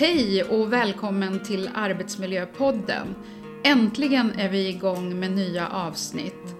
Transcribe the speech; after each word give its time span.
Hej 0.00 0.44
och 0.44 0.72
välkommen 0.72 1.42
till 1.42 1.70
Arbetsmiljöpodden. 1.74 3.14
Äntligen 3.64 4.30
är 4.30 4.48
vi 4.48 4.68
igång 4.68 5.20
med 5.20 5.32
nya 5.32 5.68
avsnitt. 5.68 6.56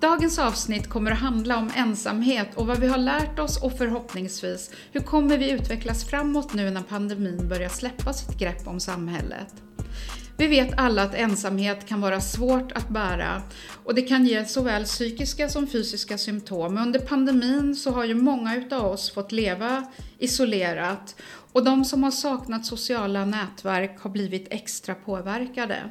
Dagens 0.00 0.38
avsnitt 0.38 0.88
kommer 0.88 1.10
att 1.10 1.18
handla 1.18 1.58
om 1.58 1.70
ensamhet 1.76 2.48
och 2.54 2.66
vad 2.66 2.78
vi 2.80 2.86
har 2.86 2.98
lärt 2.98 3.38
oss 3.38 3.62
och 3.62 3.78
förhoppningsvis 3.78 4.70
hur 4.92 5.00
kommer 5.00 5.38
vi 5.38 5.50
utvecklas 5.50 6.04
framåt 6.04 6.54
nu 6.54 6.70
när 6.70 6.82
pandemin 6.82 7.48
börjar 7.48 7.68
släppa 7.68 8.12
sitt 8.12 8.38
grepp 8.38 8.66
om 8.66 8.80
samhället. 8.80 9.54
Vi 10.36 10.46
vet 10.46 10.70
alla 10.76 11.02
att 11.02 11.14
ensamhet 11.14 11.86
kan 11.86 12.00
vara 12.00 12.20
svårt 12.20 12.72
att 12.72 12.88
bära 12.88 13.42
och 13.84 13.94
det 13.94 14.02
kan 14.02 14.26
ge 14.26 14.44
såväl 14.44 14.84
psykiska 14.84 15.48
som 15.48 15.66
fysiska 15.66 16.18
symptom. 16.18 16.78
Under 16.78 17.00
pandemin 17.00 17.76
så 17.76 17.90
har 17.90 18.04
ju 18.04 18.14
många 18.14 18.56
utav 18.56 18.86
oss 18.86 19.10
fått 19.10 19.32
leva 19.32 19.84
isolerat 20.18 21.16
och 21.52 21.64
de 21.64 21.84
som 21.84 22.02
har 22.02 22.10
saknat 22.10 22.66
sociala 22.66 23.24
nätverk 23.24 24.00
har 24.00 24.10
blivit 24.10 24.46
extra 24.50 24.94
påverkade. 24.94 25.82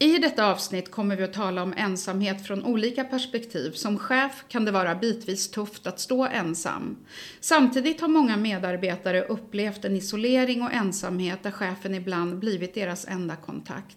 I 0.00 0.18
detta 0.18 0.46
avsnitt 0.46 0.90
kommer 0.90 1.16
vi 1.16 1.24
att 1.24 1.32
tala 1.32 1.62
om 1.62 1.74
ensamhet 1.76 2.46
från 2.46 2.64
olika 2.64 3.04
perspektiv. 3.04 3.72
Som 3.72 3.98
chef 3.98 4.44
kan 4.48 4.64
det 4.64 4.70
vara 4.70 4.94
bitvis 4.94 5.50
tufft 5.50 5.86
att 5.86 6.00
stå 6.00 6.26
ensam. 6.26 6.96
Samtidigt 7.40 8.00
har 8.00 8.08
många 8.08 8.36
medarbetare 8.36 9.22
upplevt 9.22 9.84
en 9.84 9.96
isolering 9.96 10.62
och 10.62 10.72
ensamhet 10.72 11.42
där 11.42 11.50
chefen 11.50 11.94
ibland 11.94 12.38
blivit 12.38 12.74
deras 12.74 13.08
enda 13.08 13.36
kontakt. 13.36 13.96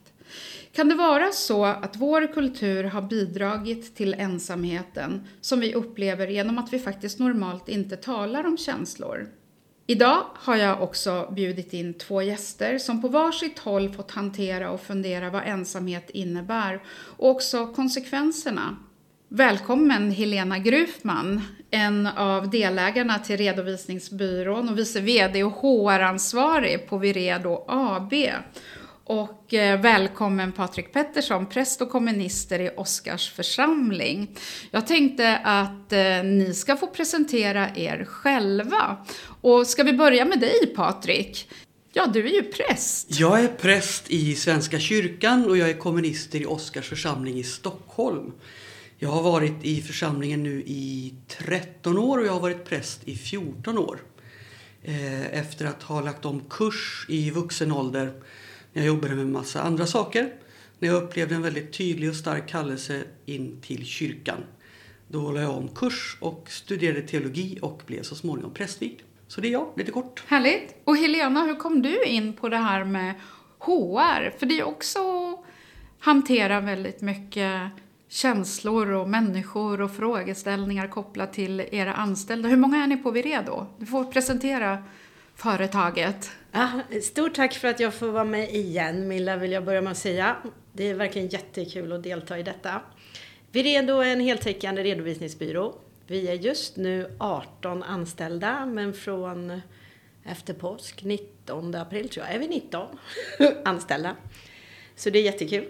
Kan 0.72 0.90
det 0.90 0.96
vara 0.96 1.32
så 1.32 1.66
att 1.66 1.96
vår 1.96 2.34
kultur 2.34 2.84
har 2.84 3.02
bidragit 3.02 3.96
till 3.96 4.14
ensamheten 4.14 5.28
som 5.42 5.60
vi 5.60 5.74
upplever 5.74 6.28
genom 6.28 6.58
att 6.58 6.74
vi 6.74 6.80
faktiskt 6.80 7.20
normalt 7.20 7.70
inte 7.70 7.98
talar 7.98 8.48
om 8.48 8.58
känslor? 8.58 9.28
Idag 9.92 10.24
har 10.34 10.56
jag 10.56 10.82
också 10.82 11.34
bjudit 11.36 11.74
in 11.74 11.94
två 11.94 12.22
gäster 12.22 12.78
som 12.78 13.02
på 13.02 13.08
varsitt 13.08 13.60
håll 13.60 13.90
fått 13.90 14.12
hantera 14.12 14.72
och 14.72 14.82
fundera 14.82 15.30
vad 15.30 15.48
ensamhet 15.48 16.10
innebär 16.10 16.82
och 17.18 17.30
också 17.30 17.68
konsekvenserna. 17.68 18.78
Välkommen 19.28 20.12
Helena 20.12 20.60
Grufman, 20.60 21.42
en 21.72 22.08
av 22.08 22.50
delägarna 22.50 23.20
till 23.20 23.38
Redovisningsbyrån 23.38 24.70
och 24.70 24.78
vice 24.78 25.00
VD 25.00 25.44
och 25.44 25.52
HR-ansvarig 25.52 26.88
på 26.90 26.98
Viredo 26.98 27.66
AB 27.68 28.14
och 29.12 29.54
eh, 29.54 29.82
välkommen 29.82 30.52
Patrik 30.52 30.94
Pettersson, 30.94 31.46
präst 31.46 31.82
och 31.82 31.90
kommunister 31.90 32.60
i 32.60 32.70
Oskars 32.78 33.32
församling. 33.32 34.38
Jag 34.72 34.88
tänkte 34.88 35.38
att 35.38 35.94
eh, 35.94 36.24
ni 36.24 36.54
ska 36.54 36.78
få 36.78 36.88
presentera 36.88 37.70
er 37.76 38.06
själva. 38.06 39.06
Och 39.42 39.68
ska 39.68 39.84
vi 39.84 39.94
börja 39.94 40.26
med 40.26 40.40
dig 40.40 40.74
Patrik? 40.76 41.50
Ja, 41.94 42.08
du 42.08 42.26
är 42.28 42.32
ju 42.32 42.44
präst. 42.44 43.20
Jag 43.20 43.40
är 43.40 43.48
präst 43.48 44.12
i 44.12 44.36
Svenska 44.36 44.80
kyrkan 44.80 45.46
och 45.46 45.58
jag 45.58 45.70
är 45.70 45.78
kommunister 45.78 46.42
i 46.42 46.46
Oskars 46.46 46.90
församling 46.90 47.40
i 47.40 47.44
Stockholm. 47.44 48.32
Jag 48.98 49.10
har 49.10 49.24
varit 49.24 49.66
i 49.66 49.82
församlingen 49.82 50.44
nu 50.44 50.64
i 50.66 51.14
13 51.28 51.98
år 51.98 52.18
och 52.18 52.26
jag 52.26 52.34
har 52.34 52.40
varit 52.40 52.66
präst 52.66 53.08
i 53.08 53.16
14 53.16 53.78
år. 53.78 54.00
Eh, 54.84 55.40
efter 55.40 55.66
att 55.66 55.84
ha 55.84 56.02
lagt 56.02 56.26
om 56.26 56.42
kurs 56.50 57.06
i 57.10 57.32
vuxen 57.32 57.72
ålder 57.72 58.14
när 58.74 58.82
jag 58.82 58.88
jobbade 58.88 59.16
med 59.16 59.28
massa 59.28 59.62
andra 59.62 59.86
saker. 59.86 60.34
När 60.80 60.90
jag 60.90 61.04
upplevde 61.04 61.36
en 61.36 61.42
väldigt 61.42 61.74
tydlig 61.74 62.10
och 62.10 62.16
stark 62.16 62.50
kallelse 62.50 63.04
in 63.26 63.62
till 63.62 63.86
kyrkan. 63.86 64.44
Då 65.08 65.32
la 65.32 65.42
jag 65.42 65.58
om 65.58 65.68
kurs 65.68 66.18
och 66.20 66.48
studerade 66.50 67.02
teologi 67.02 67.60
och 67.62 67.82
blev 67.86 68.04
så 68.04 68.16
småningom 68.16 68.54
prästvigd. 68.54 69.02
Så 69.28 69.42
det 69.42 69.48
är 69.48 69.52
jag, 69.52 69.74
lite 69.76 69.92
kort. 69.92 70.24
Härligt. 70.28 70.76
Och 70.84 70.98
Helena, 70.98 71.44
hur 71.44 71.56
kom 71.56 71.82
du 71.82 72.04
in 72.04 72.34
på 72.34 72.50
det 72.50 72.58
här 72.58 72.84
med 72.84 73.14
HR? 73.60 74.40
För 74.40 74.46
det 74.46 74.60
är 74.60 74.64
också 74.64 75.00
att 75.00 75.46
hantera 76.00 76.60
väldigt 76.60 77.02
mycket 77.02 77.62
känslor 78.08 78.92
och 78.92 79.10
människor 79.10 79.82
och 79.82 79.96
frågeställningar 79.96 80.88
kopplat 80.88 81.34
till 81.34 81.60
era 81.72 81.94
anställda. 81.94 82.50
Hur 82.50 82.58
många 82.58 82.84
är 82.84 82.88
ni 82.88 82.98
på 82.98 83.12
Viredo? 83.12 83.68
Du 83.78 83.86
får 83.86 84.04
presentera 84.04 84.84
företaget. 85.42 86.32
Ja, 86.52 86.82
stort 87.02 87.36
tack 87.36 87.54
för 87.54 87.68
att 87.68 87.80
jag 87.80 87.94
får 87.94 88.08
vara 88.08 88.24
med 88.24 88.56
igen, 88.56 89.08
Milla, 89.08 89.38
vill 89.38 89.52
jag 89.52 89.66
börja 89.66 89.82
med 89.82 89.92
att 89.92 89.98
säga. 89.98 90.36
Det 90.74 90.90
är 90.90 90.94
verkligen 90.94 91.28
jättekul 91.28 91.92
att 91.92 92.04
delta 92.04 92.40
i 92.40 92.44
detta. 92.44 92.82
Vi 93.52 93.76
är 93.76 93.84
då 93.84 94.02
en 94.02 94.20
heltäckande 94.20 94.84
redovisningsbyrå. 94.84 95.76
Vi 96.08 96.28
är 96.28 96.34
just 96.34 96.78
nu 96.78 97.16
18 97.20 97.84
anställda, 97.84 98.66
men 98.66 98.94
från 98.94 99.62
efter 100.24 100.54
påsk, 100.54 101.04
19 101.04 101.76
april 101.76 102.10
tror 102.10 102.26
jag, 102.26 102.36
är 102.36 102.40
vi 102.40 102.48
19 102.48 102.88
anställda. 103.66 104.16
Så 104.96 105.10
det 105.10 105.20
är 105.20 105.24
jättekul. 105.24 105.68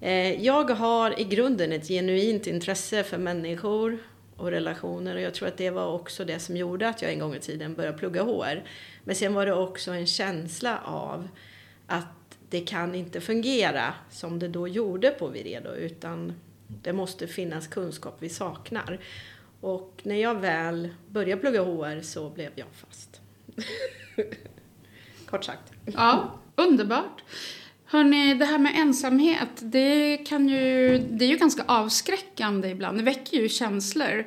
Eh, 0.00 0.44
jag 0.44 0.70
har 0.70 1.20
i 1.20 1.24
grunden 1.24 1.72
ett 1.72 1.88
genuint 1.88 2.46
intresse 2.46 3.04
för 3.04 3.18
människor 3.18 3.98
och 4.38 4.50
relationer 4.50 5.14
och 5.14 5.20
jag 5.20 5.34
tror 5.34 5.48
att 5.48 5.56
det 5.56 5.70
var 5.70 5.92
också 5.92 6.24
det 6.24 6.38
som 6.38 6.56
gjorde 6.56 6.88
att 6.88 7.02
jag 7.02 7.12
en 7.12 7.18
gång 7.18 7.34
i 7.34 7.40
tiden 7.40 7.74
började 7.74 7.98
plugga 7.98 8.22
HR. 8.22 8.64
Men 9.04 9.16
sen 9.16 9.34
var 9.34 9.46
det 9.46 9.54
också 9.54 9.90
en 9.90 10.06
känsla 10.06 10.78
av 10.84 11.28
att 11.86 12.38
det 12.50 12.60
kan 12.60 12.94
inte 12.94 13.20
fungera 13.20 13.94
som 14.10 14.38
det 14.38 14.48
då 14.48 14.68
gjorde 14.68 15.10
på 15.10 15.28
Viredo 15.28 15.70
utan 15.70 16.32
det 16.66 16.92
måste 16.92 17.26
finnas 17.26 17.66
kunskap 17.66 18.16
vi 18.18 18.28
saknar. 18.28 18.98
Och 19.60 20.00
när 20.02 20.14
jag 20.14 20.40
väl 20.40 20.88
började 21.08 21.40
plugga 21.40 21.62
HR 21.62 22.02
så 22.02 22.30
blev 22.30 22.52
jag 22.54 22.68
fast. 22.72 23.20
Kort 25.26 25.44
sagt. 25.44 25.72
Ja, 25.84 26.38
underbart. 26.56 27.22
Hörni, 27.90 28.34
det 28.34 28.44
här 28.44 28.58
med 28.58 28.72
ensamhet, 28.76 29.48
det, 29.60 30.16
kan 30.16 30.48
ju, 30.48 30.98
det 30.98 31.24
är 31.24 31.28
ju 31.28 31.36
ganska 31.36 31.62
avskräckande 31.66 32.68
ibland. 32.68 32.98
Det 32.98 33.04
väcker 33.04 33.36
ju 33.36 33.48
känslor. 33.48 34.26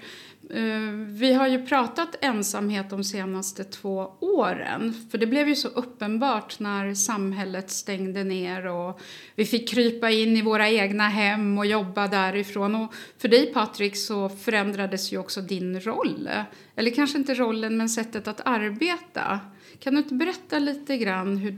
Eh, 0.49 0.91
vi 1.07 1.33
har 1.33 1.47
ju 1.47 1.66
pratat 1.66 2.16
ensamhet 2.22 2.89
de 2.89 3.03
senaste 3.03 3.63
två 3.63 4.13
åren. 4.19 5.07
För 5.11 5.17
det 5.17 5.27
blev 5.27 5.47
ju 5.47 5.55
så 5.55 5.67
uppenbart 5.67 6.59
när 6.59 6.94
samhället 6.94 7.72
stängde 7.72 8.23
ner 8.23 8.67
och 8.67 9.01
vi 9.35 9.45
fick 9.45 9.69
krypa 9.69 10.09
in 10.09 10.38
i 10.38 10.41
våra 10.41 10.69
egna 10.69 11.09
hem 11.09 11.57
och 11.57 11.66
jobba 11.66 12.07
därifrån. 12.07 12.75
Och 12.75 12.93
för 13.17 13.28
dig 13.28 13.53
Patrik 13.53 13.97
så 13.97 14.29
förändrades 14.29 15.13
ju 15.13 15.17
också 15.17 15.41
din 15.41 15.79
roll. 15.79 16.29
Eller 16.75 16.91
kanske 16.91 17.17
inte 17.17 17.33
rollen 17.33 17.78
men 17.78 17.89
sättet 17.89 18.28
att 18.28 18.41
arbeta. 18.45 19.39
Kan 19.79 19.93
du 19.93 19.99
inte 19.99 20.13
berätta 20.13 20.59
lite 20.59 20.97
grann 20.97 21.38
hur, 21.38 21.57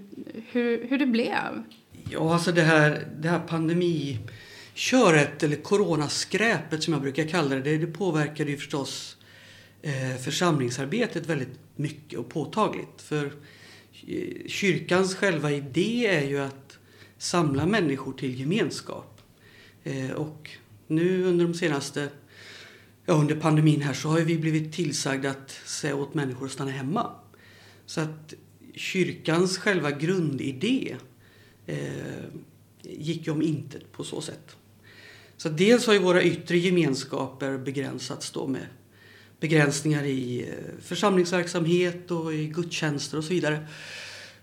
hur, 0.51 0.87
hur 0.87 0.97
det 0.97 1.07
blev? 1.07 1.63
Ja, 2.09 2.33
alltså 2.33 2.51
det 2.51 2.61
här, 2.61 3.07
det 3.19 3.29
här 3.29 3.39
pandemiköret, 3.39 5.43
eller 5.43 5.55
coronaskräpet 5.55 6.83
som 6.83 6.93
jag 6.93 7.01
brukar 7.01 7.27
kalla 7.27 7.55
det, 7.55 7.61
det, 7.61 7.77
det 7.77 7.87
påverkade 7.87 8.51
ju 8.51 8.57
förstås 8.57 9.17
eh, 9.81 10.15
församlingsarbetet 10.23 11.25
väldigt 11.25 11.59
mycket 11.75 12.19
och 12.19 12.29
påtagligt. 12.29 13.01
För 13.01 13.25
eh, 14.07 14.47
kyrkans 14.47 15.15
själva 15.15 15.51
idé 15.51 16.07
är 16.07 16.27
ju 16.27 16.39
att 16.39 16.77
samla 17.17 17.65
människor 17.65 18.13
till 18.13 18.39
gemenskap. 18.39 19.21
Eh, 19.83 20.11
och 20.11 20.49
nu 20.87 21.23
under 21.23 21.45
de 21.45 21.53
senaste, 21.53 22.09
ja 23.05 23.13
under 23.13 23.35
pandemin 23.35 23.81
här 23.81 23.93
så 23.93 24.09
har 24.09 24.19
vi 24.19 24.37
blivit 24.37 24.73
tillsagda 24.73 25.29
att 25.29 25.51
säga 25.65 25.95
åt 25.95 26.13
människor 26.13 26.45
att 26.45 26.51
stanna 26.51 26.71
hemma. 26.71 27.11
Så 27.85 28.01
att 28.01 28.33
kyrkans 28.75 29.57
själva 29.57 29.91
grundidé 29.91 30.95
eh, 31.65 31.77
gick 32.81 33.27
ju 33.27 33.33
om 33.33 33.41
intet 33.41 33.91
på 33.91 34.03
så 34.03 34.21
sätt. 34.21 34.55
Så 35.37 35.49
dels 35.49 35.87
har 35.87 35.93
ju 35.93 35.99
våra 35.99 36.23
yttre 36.23 36.57
gemenskaper 36.57 37.57
begränsats 37.57 38.31
då 38.31 38.47
med 38.47 38.65
begränsningar 39.39 40.03
i 40.03 40.41
eh, 40.41 40.81
församlingsverksamhet 40.81 42.11
och 42.11 42.33
i 42.33 42.47
gudstjänster 42.47 43.17
och 43.17 43.23
så 43.23 43.33
vidare. 43.33 43.67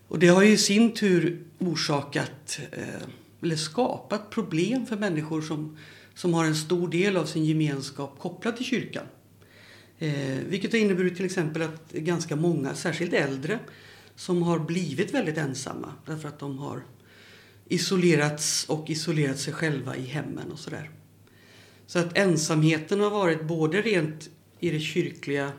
Och 0.08 0.18
det 0.18 0.28
har 0.28 0.42
ju 0.42 0.50
i 0.50 0.56
sin 0.56 0.94
tur 0.94 1.44
orsakat 1.58 2.60
eh, 2.72 3.02
eller 3.42 3.56
skapat 3.56 4.30
problem 4.30 4.86
för 4.86 4.96
människor 4.96 5.42
som, 5.42 5.78
som 6.14 6.34
har 6.34 6.44
en 6.44 6.56
stor 6.56 6.88
del 6.88 7.16
av 7.16 7.24
sin 7.24 7.44
gemenskap 7.44 8.18
kopplad 8.18 8.56
till 8.56 8.66
kyrkan. 8.66 9.04
Eh, 9.98 10.38
vilket 10.48 10.72
har 10.72 10.78
inneburit 10.78 11.16
till 11.16 11.24
exempel 11.24 11.62
att 11.62 11.92
ganska 11.92 12.36
många, 12.36 12.74
särskilt 12.74 13.12
äldre, 13.12 13.58
som 14.14 14.42
har 14.42 14.58
blivit 14.58 15.14
väldigt 15.14 15.38
ensamma 15.38 15.92
därför 16.06 16.28
att 16.28 16.38
de 16.38 16.58
har 16.58 16.82
isolerats 17.70 18.64
och 18.68 18.90
isolerat 18.90 19.38
sig 19.38 19.52
själva 19.52 19.96
i 19.96 20.04
hemmen 20.04 20.52
och 20.52 20.58
sådär. 20.58 20.90
Så 21.86 21.98
att 21.98 22.18
ensamheten 22.18 23.00
har 23.00 23.10
varit 23.10 23.44
både 23.44 23.82
rent 23.82 24.30
i 24.58 24.70
det 24.70 24.80
kyrkliga 24.80 25.52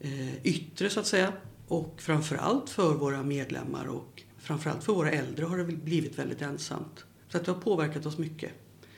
eh, 0.00 0.46
yttre 0.46 0.90
så 0.90 1.00
att 1.00 1.06
säga 1.06 1.32
och 1.68 1.94
framförallt 1.96 2.70
för 2.70 2.94
våra 2.94 3.22
medlemmar 3.22 3.86
och 3.86 4.22
framförallt 4.38 4.84
för 4.84 4.92
våra 4.92 5.10
äldre 5.10 5.44
har 5.44 5.58
det 5.58 5.64
blivit 5.64 6.18
väldigt 6.18 6.42
ensamt. 6.42 7.04
Så 7.28 7.36
att 7.36 7.44
det 7.44 7.52
har 7.52 7.60
påverkat 7.60 8.06
oss 8.06 8.18
mycket. 8.18 8.50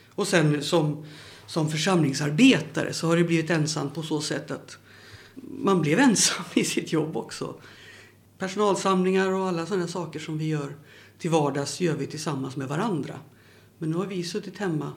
Och 0.08 0.28
sen 0.28 0.62
som, 0.62 1.06
som 1.46 1.70
församlingsarbetare 1.70 2.92
så 2.92 3.06
har 3.06 3.16
det 3.16 3.24
blivit 3.24 3.50
ensamt 3.50 3.94
på 3.94 4.02
så 4.02 4.20
sätt 4.20 4.50
att, 4.50 4.78
man 5.34 5.82
blev 5.82 5.98
ensam 5.98 6.44
i 6.54 6.64
sitt 6.64 6.92
jobb 6.92 7.16
också. 7.16 7.54
Personalsamlingar 8.38 9.32
och 9.32 9.48
alla 9.48 9.66
sådana 9.66 9.88
saker 9.88 10.20
som 10.20 10.38
vi 10.38 10.48
gör 10.48 10.76
till 11.22 11.30
vardags 11.30 11.80
gör 11.80 11.94
vi 11.94 12.06
tillsammans 12.06 12.56
med 12.56 12.68
varandra. 12.68 13.14
Men 13.78 13.90
nu 13.90 13.96
har 13.96 14.06
vi 14.06 14.24
suttit 14.24 14.58
hemma 14.58 14.92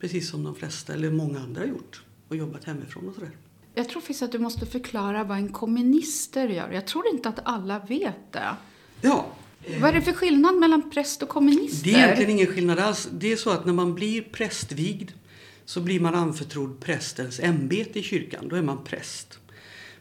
precis 0.00 0.30
som 0.30 0.44
de 0.44 0.54
flesta, 0.54 0.94
eller 0.94 1.10
många 1.10 1.40
andra 1.40 1.60
har 1.60 1.68
gjort 1.68 2.02
och 2.28 2.36
jobbat 2.36 2.64
hemifrån 2.64 3.08
och 3.08 3.14
sådär. 3.14 3.30
Jag 3.74 3.88
tror 3.88 4.00
faktiskt 4.00 4.22
att 4.22 4.32
du 4.32 4.38
måste 4.38 4.66
förklara 4.66 5.24
vad 5.24 5.38
en 5.38 5.52
komminister 5.52 6.48
gör. 6.48 6.70
Jag 6.70 6.86
tror 6.86 7.04
inte 7.06 7.28
att 7.28 7.38
alla 7.44 7.78
vet 7.78 8.32
det. 8.32 8.56
Ja. 9.00 9.26
Vad 9.80 9.90
är 9.90 9.94
det 9.94 10.02
för 10.02 10.12
skillnad 10.12 10.54
mellan 10.54 10.90
präst 10.90 11.22
och 11.22 11.28
komminister? 11.28 11.84
Det 11.84 11.94
är 11.94 12.04
egentligen 12.04 12.30
ingen 12.30 12.46
skillnad 12.46 12.78
alls. 12.78 13.08
Det 13.12 13.32
är 13.32 13.36
så 13.36 13.50
att 13.50 13.66
när 13.66 13.72
man 13.72 13.94
blir 13.94 14.22
prästvigd 14.22 15.10
så 15.64 15.80
blir 15.80 16.00
man 16.00 16.14
anförtrodd 16.14 16.80
prästens 16.80 17.40
ämbete 17.40 17.98
i 17.98 18.02
kyrkan. 18.02 18.48
Då 18.48 18.56
är 18.56 18.62
man 18.62 18.84
präst. 18.84 19.38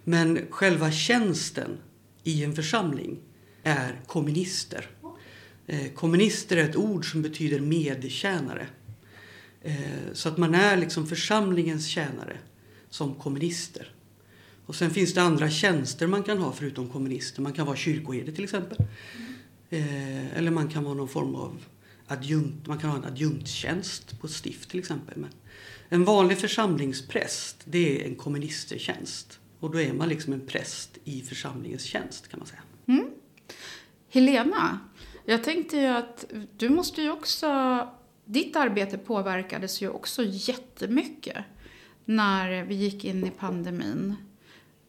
Men 0.04 0.40
själva 0.50 0.92
tjänsten 0.92 1.78
i 2.24 2.44
en 2.44 2.56
församling 2.56 3.20
är 3.64 4.02
kommunister. 4.08 4.90
Eh, 5.68 5.92
kommunister 5.94 6.58
är 6.58 6.70
ett 6.70 6.76
ord 6.76 7.12
som 7.12 7.22
betyder 7.22 7.60
medtjänare. 7.60 8.68
Eh, 9.62 10.14
så 10.14 10.30
att 10.30 10.38
man 10.38 10.56
är 10.56 10.78
liksom 10.78 11.08
församlingens 11.08 11.88
tjänare 11.88 12.38
som 12.90 13.16
kommunister. 13.16 13.94
Och 14.66 14.76
sen 14.76 14.92
finns 14.92 15.14
det 15.14 15.22
andra 15.22 15.50
tjänster 15.50 16.08
man 16.08 16.24
kan 16.24 16.38
ha 16.38 16.52
förutom 16.52 16.90
kommunister. 16.90 17.42
Man 17.42 17.54
kan 17.54 17.66
vara 17.66 17.76
kyrkoherde 17.76 18.32
till 18.32 18.44
exempel. 18.44 18.78
Eh, 19.70 20.38
eller 20.38 20.52
man 20.52 20.68
kan 20.68 20.84
vara 20.84 20.94
någon 20.94 21.08
form 21.08 21.36
av 21.36 21.58
adjunkt, 22.08 22.68
man 22.68 22.78
kan 22.78 22.90
ha 22.90 22.98
en 22.98 23.06
adjunktstjänst 23.06 24.20
på 24.20 24.28
stift 24.28 24.70
till 24.70 24.80
exempel. 24.80 25.18
Men 25.18 25.30
en 25.90 26.06
vanlig 26.06 26.38
församlingspräst, 26.38 27.62
det 27.66 28.02
är 28.02 28.08
en 28.08 28.16
kommunistertjänst. 28.16 29.40
Och 29.60 29.72
då 29.72 29.82
är 29.82 29.94
man 29.94 30.10
liksom 30.10 30.34
en 30.34 30.48
präst 30.48 30.98
i 31.04 31.22
församlingens 31.22 31.84
tjänst 31.84 32.28
kan 32.28 32.40
man 32.40 32.48
säga. 32.48 32.62
Mm. 32.88 33.06
Helena, 34.10 34.80
jag 35.30 35.44
tänkte 35.44 35.78
ju 35.78 35.86
att 35.86 36.26
du 36.58 36.70
måste 36.70 37.02
ju 37.02 37.12
också, 37.12 37.80
ditt 38.26 38.56
arbete 38.56 38.98
påverkades 38.98 39.82
ju 39.82 39.90
också 39.90 40.24
jättemycket 40.26 41.38
när 42.06 42.64
vi 42.64 42.76
gick 42.76 43.06
in 43.06 43.28
i 43.28 43.30
pandemin. 43.30 44.16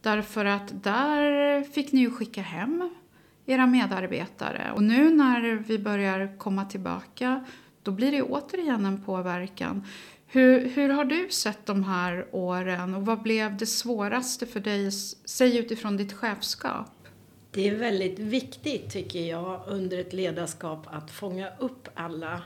Därför 0.01 0.45
att 0.45 0.83
där 0.83 1.63
fick 1.63 1.93
ni 1.93 2.01
ju 2.01 2.11
skicka 2.11 2.43
hem 2.43 2.91
era 3.47 3.67
medarbetare. 3.67 4.73
Och 4.75 4.83
nu 4.83 5.11
när 5.11 5.41
vi 5.55 5.79
börjar 5.79 6.39
komma 6.39 6.65
tillbaka, 6.65 7.45
då 7.83 7.91
blir 7.91 8.13
det 8.13 8.23
återigen 8.23 8.87
en 8.87 9.05
påverkan. 9.05 9.87
Hur, 10.27 10.69
hur 10.69 10.89
har 10.89 11.05
du 11.05 11.29
sett 11.31 11.67
de 11.67 11.85
här 11.85 12.27
åren 12.33 12.95
och 12.95 13.07
vad 13.07 13.23
blev 13.23 13.57
det 13.57 13.67
svåraste 13.67 14.47
för 14.47 14.61
dig, 14.61 14.93
säg 15.25 15.59
utifrån 15.59 15.97
ditt 15.97 16.13
chefskap? 16.13 16.98
Det 17.59 17.69
är 17.69 17.75
väldigt 17.75 18.19
viktigt 18.19 18.91
tycker 18.91 19.21
jag 19.21 19.63
under 19.67 19.99
ett 19.99 20.13
ledarskap 20.13 20.87
att 20.87 21.11
fånga 21.11 21.51
upp 21.59 21.89
alla. 21.95 22.43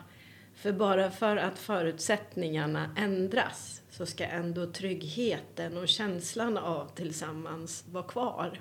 För 0.54 0.72
bara 0.72 1.10
för 1.10 1.36
att 1.36 1.58
förutsättningarna 1.58 2.90
ändras 2.96 3.82
så 3.90 4.06
ska 4.06 4.24
ändå 4.24 4.66
tryggheten 4.66 5.78
och 5.78 5.88
känslan 5.88 6.58
av 6.58 6.88
tillsammans 6.94 7.84
vara 7.90 8.04
kvar. 8.04 8.60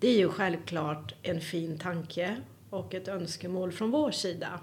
Det 0.00 0.08
är 0.08 0.18
ju 0.18 0.28
självklart 0.28 1.14
en 1.22 1.40
fin 1.40 1.78
tanke 1.78 2.36
och 2.70 2.94
ett 2.94 3.08
önskemål 3.08 3.72
från 3.72 3.90
vår 3.90 4.10
sida. 4.10 4.60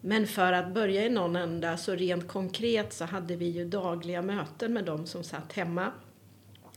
Men 0.00 0.26
för 0.26 0.52
att 0.52 0.74
börja 0.74 1.04
i 1.04 1.10
någon 1.10 1.36
ända 1.36 1.76
så 1.76 1.94
rent 1.94 2.28
konkret 2.28 2.92
så 2.92 3.04
hade 3.04 3.36
vi 3.36 3.46
ju 3.46 3.64
dagliga 3.64 4.22
möten 4.22 4.72
med 4.72 4.84
dem 4.84 5.06
som 5.06 5.24
satt 5.24 5.52
hemma. 5.52 5.92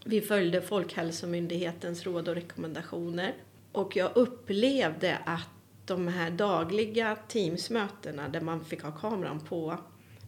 Vi 0.06 0.22
följde 0.22 0.62
Folkhälsomyndighetens 0.62 2.04
råd 2.06 2.28
och 2.28 2.36
rekommendationer. 2.36 3.34
Och 3.72 3.96
jag 3.96 4.12
upplevde 4.16 5.18
att 5.26 5.50
de 5.86 6.08
här 6.08 6.32
dagliga 6.32 7.18
Teamsmötena 7.28 8.30
där 8.30 8.42
man 8.42 8.66
fick 8.66 8.84
ha 8.84 8.92
kameran 8.92 9.40
på 9.40 9.78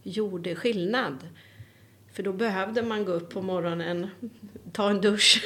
gjorde 0.04 0.56
skillnad. 0.56 1.18
För 2.14 2.24
då 2.24 2.34
behövde 2.34 2.84
man 2.84 3.06
gå 3.06 3.12
upp 3.12 3.34
på 3.34 3.42
morgonen, 3.42 4.08
ta 4.74 4.90
en 4.90 5.02
dusch 5.02 5.44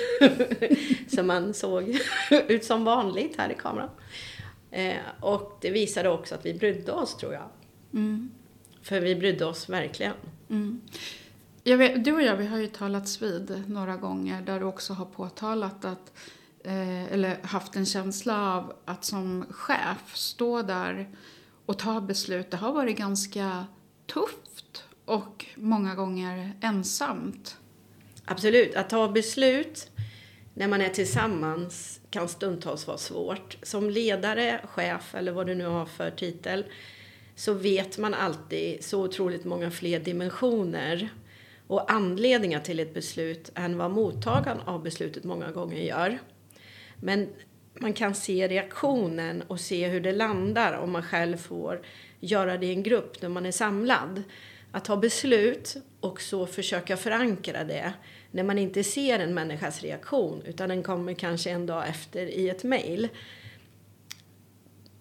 så 1.08 1.24
man 1.24 1.54
såg 1.54 2.00
ut 2.48 2.64
som 2.64 2.86
vanligt 2.86 3.38
här 3.38 3.50
i 3.50 3.56
kameran. 3.56 3.90
Eh, 4.72 4.96
och 5.20 5.58
det 5.62 5.72
visade 5.72 6.10
också 6.10 6.36
att 6.36 6.46
vi 6.46 6.54
brydde 6.54 6.92
oss 6.92 7.18
tror 7.18 7.34
jag. 7.34 7.50
Mm. 7.94 8.32
För 8.82 9.00
vi 9.00 9.16
brydde 9.16 9.46
oss 9.46 9.70
verkligen. 9.70 10.14
Mm. 10.50 10.82
Vet, 11.68 12.06
du 12.06 12.14
och 12.14 12.22
jag 12.22 12.36
vi 12.36 12.46
har 12.46 12.58
ju 12.58 12.68
talats 12.68 13.22
vid 13.22 13.64
några 13.68 13.98
gånger 13.98 14.42
där 14.42 14.60
du 14.60 14.66
också 14.66 14.94
har 14.94 15.06
påtalat 15.06 15.86
att 15.86 16.14
eh, 16.64 17.14
eller 17.14 17.38
haft 17.44 17.76
en 17.76 17.86
känsla 17.86 18.56
av 18.56 18.74
att 18.86 19.06
som 19.06 19.46
chef 19.50 20.16
stå 20.16 20.62
där 20.62 21.10
och 21.66 21.80
ta 21.80 22.02
beslut. 22.02 22.52
Det 22.52 22.58
har 22.58 22.74
varit 22.74 22.98
ganska 22.98 23.66
tufft 24.06 24.84
och 25.06 25.46
många 25.56 25.96
gånger 25.96 26.54
ensamt. 26.62 27.58
Absolut, 28.26 28.76
att 28.76 28.90
ta 28.90 29.08
beslut 29.08 29.90
när 30.54 30.68
man 30.68 30.82
är 30.82 30.90
tillsammans 30.90 32.00
kan 32.10 32.28
stundtals 32.28 32.88
vara 32.88 32.98
svårt. 32.98 33.58
Som 33.64 33.90
ledare, 33.90 34.62
chef 34.64 35.16
eller 35.16 35.32
vad 35.32 35.48
du 35.48 35.56
nu 35.56 35.66
har 35.66 35.86
för 35.86 36.12
titel 36.12 36.66
så 37.36 37.54
vet 37.54 37.98
man 37.98 38.14
alltid 38.14 38.84
så 38.84 39.04
otroligt 39.04 39.46
många 39.46 39.72
fler 39.72 40.00
dimensioner 40.00 41.10
och 41.68 41.92
anledningar 41.92 42.60
till 42.60 42.80
ett 42.80 42.94
beslut 42.94 43.52
än 43.56 43.78
vad 43.78 43.92
mottagaren 43.92 44.60
av 44.60 44.84
beslutet 44.84 45.24
många 45.24 45.52
gånger 45.52 45.82
gör. 45.82 46.20
Men 47.02 47.30
man 47.80 47.94
kan 47.94 48.16
se 48.16 48.48
reaktionen 48.48 49.42
och 49.42 49.60
se 49.60 49.88
hur 49.88 50.02
det 50.02 50.12
landar 50.12 50.74
om 50.74 50.92
man 50.92 51.04
själv 51.04 51.38
får 51.38 51.82
göra 52.20 52.58
det 52.58 52.66
i 52.66 52.72
en 52.72 52.84
grupp 52.84 53.22
när 53.22 53.30
man 53.30 53.46
är 53.46 53.52
samlad. 53.52 54.24
Att 54.72 54.86
ta 54.86 54.98
beslut 54.98 55.76
och 56.00 56.22
så 56.22 56.46
försöka 56.46 56.98
förankra 56.98 57.64
det 57.64 57.94
när 58.32 58.44
man 58.44 58.58
inte 58.58 58.84
ser 58.84 59.20
en 59.20 59.34
människas 59.34 59.82
reaktion 59.82 60.42
utan 60.46 60.70
den 60.70 60.84
kommer 60.84 61.14
kanske 61.14 61.50
en 61.50 61.66
dag 61.66 61.90
efter 61.90 62.26
i 62.26 62.50
ett 62.50 62.64
mejl. 62.64 63.10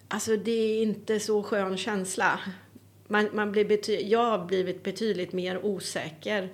Alltså 0.09 0.37
det 0.37 0.51
är 0.51 0.83
inte 0.83 1.21
så 1.21 1.43
skön 1.43 1.77
känsla. 1.77 2.41
Man, 3.09 3.29
man 3.33 3.53
blir 3.53 3.65
bety- 3.65 4.07
jag 4.09 4.25
har 4.25 4.47
blivit 4.47 4.83
betydligt 4.83 5.33
mer 5.33 5.65
osäker 5.65 6.53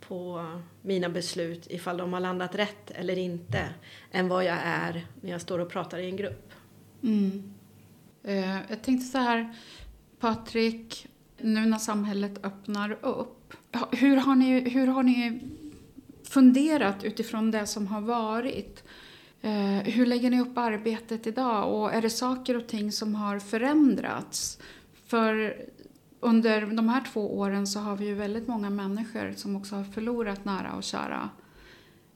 på 0.00 0.44
mina 0.82 1.08
beslut 1.08 1.66
ifall 1.70 1.96
de 1.96 2.12
har 2.12 2.20
landat 2.20 2.54
rätt 2.54 2.90
eller 2.90 3.18
inte 3.18 3.68
än 4.12 4.28
vad 4.28 4.44
jag 4.44 4.58
är 4.64 5.06
när 5.20 5.30
jag 5.30 5.40
står 5.40 5.58
och 5.58 5.70
pratar 5.70 5.98
i 5.98 6.06
en 6.06 6.16
grupp. 6.16 6.52
Mm. 7.02 7.54
Eh, 8.22 8.56
jag 8.70 8.82
tänkte 8.82 9.06
så 9.06 9.18
här, 9.18 9.56
Patrik, 10.20 11.06
nu 11.38 11.66
när 11.66 11.78
samhället 11.78 12.44
öppnar 12.44 12.98
upp, 13.02 13.54
hur 13.92 14.16
har 14.16 14.34
ni, 14.34 14.60
hur 14.70 14.86
har 14.86 15.02
ni 15.02 15.40
funderat 16.24 17.04
utifrån 17.04 17.50
det 17.50 17.66
som 17.66 17.86
har 17.86 18.00
varit? 18.00 18.84
Eh, 19.40 19.78
hur 19.84 20.06
lägger 20.06 20.30
ni 20.30 20.40
upp 20.40 20.58
arbetet 20.58 21.26
idag 21.26 21.74
och 21.74 21.94
är 21.94 22.02
det 22.02 22.10
saker 22.10 22.56
och 22.56 22.66
ting 22.66 22.92
som 22.92 23.14
har 23.14 23.38
förändrats? 23.38 24.58
För 25.08 25.56
under 26.20 26.66
de 26.66 26.88
här 26.88 27.04
två 27.12 27.38
åren 27.38 27.66
så 27.66 27.80
har 27.80 27.96
vi 27.96 28.06
ju 28.06 28.14
väldigt 28.14 28.48
många 28.48 28.70
människor 28.70 29.32
som 29.36 29.56
också 29.56 29.76
har 29.76 29.84
förlorat 29.84 30.44
nära 30.44 30.72
och 30.72 30.82
kära. 30.82 31.30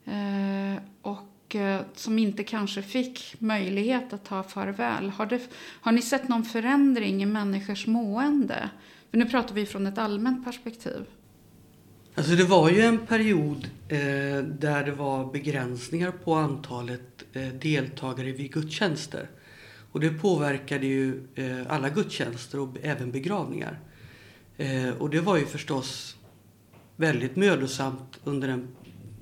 Eh, 0.05 0.83
och 1.03 1.57
eh, 1.57 1.81
som 1.95 2.19
inte 2.19 2.45
kanske 2.45 2.83
fick 2.83 3.35
möjlighet 3.39 4.13
att 4.13 4.25
ta 4.25 4.43
farväl. 4.43 5.11
Har, 5.11 5.27
det, 5.27 5.41
har 5.81 5.93
ni 5.93 6.03
sett 6.03 6.29
någon 6.29 6.45
förändring 6.45 7.23
i 7.23 7.27
människors 7.27 7.87
mående? 7.87 8.71
För 9.11 9.19
nu 9.19 9.25
pratar 9.25 9.55
vi 9.55 9.67
från 9.67 9.87
ett 9.87 9.99
allmänt 9.99 10.45
perspektiv. 10.45 11.07
Alltså 12.15 12.33
det 12.33 12.45
var 12.45 12.71
ju 12.71 12.81
en 12.81 12.99
period 12.99 13.69
eh, 13.89 13.99
där 14.45 14.85
det 14.85 14.93
var 14.93 15.33
begränsningar 15.33 16.11
på 16.11 16.35
antalet 16.35 17.25
eh, 17.33 17.49
deltagare 17.49 18.33
vid 18.33 18.53
gudstjänster. 18.53 19.29
Och 19.93 20.01
det 20.01 20.11
påverkade 20.11 20.87
ju 20.87 21.23
eh, 21.35 21.61
alla 21.69 21.89
gudstjänster 21.89 22.61
och 22.61 22.77
även 22.83 23.11
begravningar. 23.11 23.81
Eh, 24.57 24.89
och 24.89 25.11
det 25.11 25.21
var 25.21 25.37
ju 25.37 25.47
förstås 25.47 26.17
väldigt 26.97 27.37
mödosamt 27.37 28.19
under 28.25 28.49
en, 28.49 28.69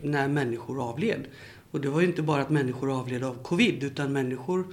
när 0.02 0.28
människor 0.28 0.82
avled. 0.82 1.24
Och 1.70 1.80
det 1.80 1.88
var 1.88 2.00
ju 2.00 2.06
inte 2.06 2.22
bara 2.22 2.42
att 2.42 2.50
människor 2.50 2.98
avled 3.00 3.24
av 3.24 3.42
covid 3.42 3.84
utan 3.84 4.12
människor 4.12 4.64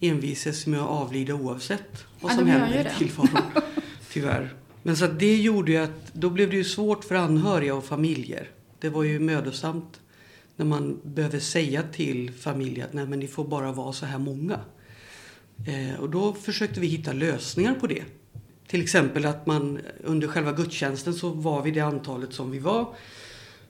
envisas 0.00 0.66
med 0.66 0.80
att 0.80 0.88
avlida 0.88 1.34
oavsett 1.34 2.04
vad 2.20 2.32
som 2.32 2.48
ja, 2.48 2.54
händer 2.54 2.92
i 2.94 2.98
tillvaron. 2.98 3.42
Tyvärr. 4.12 4.54
Men 4.82 4.96
så 4.96 5.06
det 5.06 5.36
gjorde 5.36 5.72
ju 5.72 5.78
att 5.78 6.12
då 6.12 6.30
blev 6.30 6.50
det 6.50 6.56
ju 6.56 6.64
svårt 6.64 7.04
för 7.04 7.14
anhöriga 7.14 7.74
och 7.74 7.84
familjer. 7.84 8.50
Det 8.80 8.88
var 8.88 9.02
ju 9.02 9.20
mödosamt 9.20 10.00
när 10.56 10.66
man 10.66 11.00
behöver 11.04 11.38
säga 11.38 11.82
till 11.82 12.32
familjen 12.32 12.86
att 12.86 12.92
nej 12.92 13.06
men 13.06 13.18
ni 13.18 13.26
får 13.26 13.44
bara 13.44 13.72
vara 13.72 13.92
så 13.92 14.06
här 14.06 14.18
många. 14.18 14.60
Eh, 15.64 16.00
och 16.00 16.10
då 16.10 16.32
försökte 16.32 16.80
vi 16.80 16.86
hitta 16.86 17.12
lösningar 17.12 17.74
på 17.74 17.86
det. 17.86 18.02
Till 18.66 18.82
exempel 18.82 19.26
att 19.26 19.46
man 19.46 19.80
under 20.04 20.28
själva 20.28 20.52
gudstjänsten 20.52 21.14
så 21.14 21.28
var 21.28 21.62
vi 21.62 21.70
det 21.70 21.80
antalet 21.80 22.32
som 22.32 22.50
vi 22.50 22.58
var. 22.58 22.94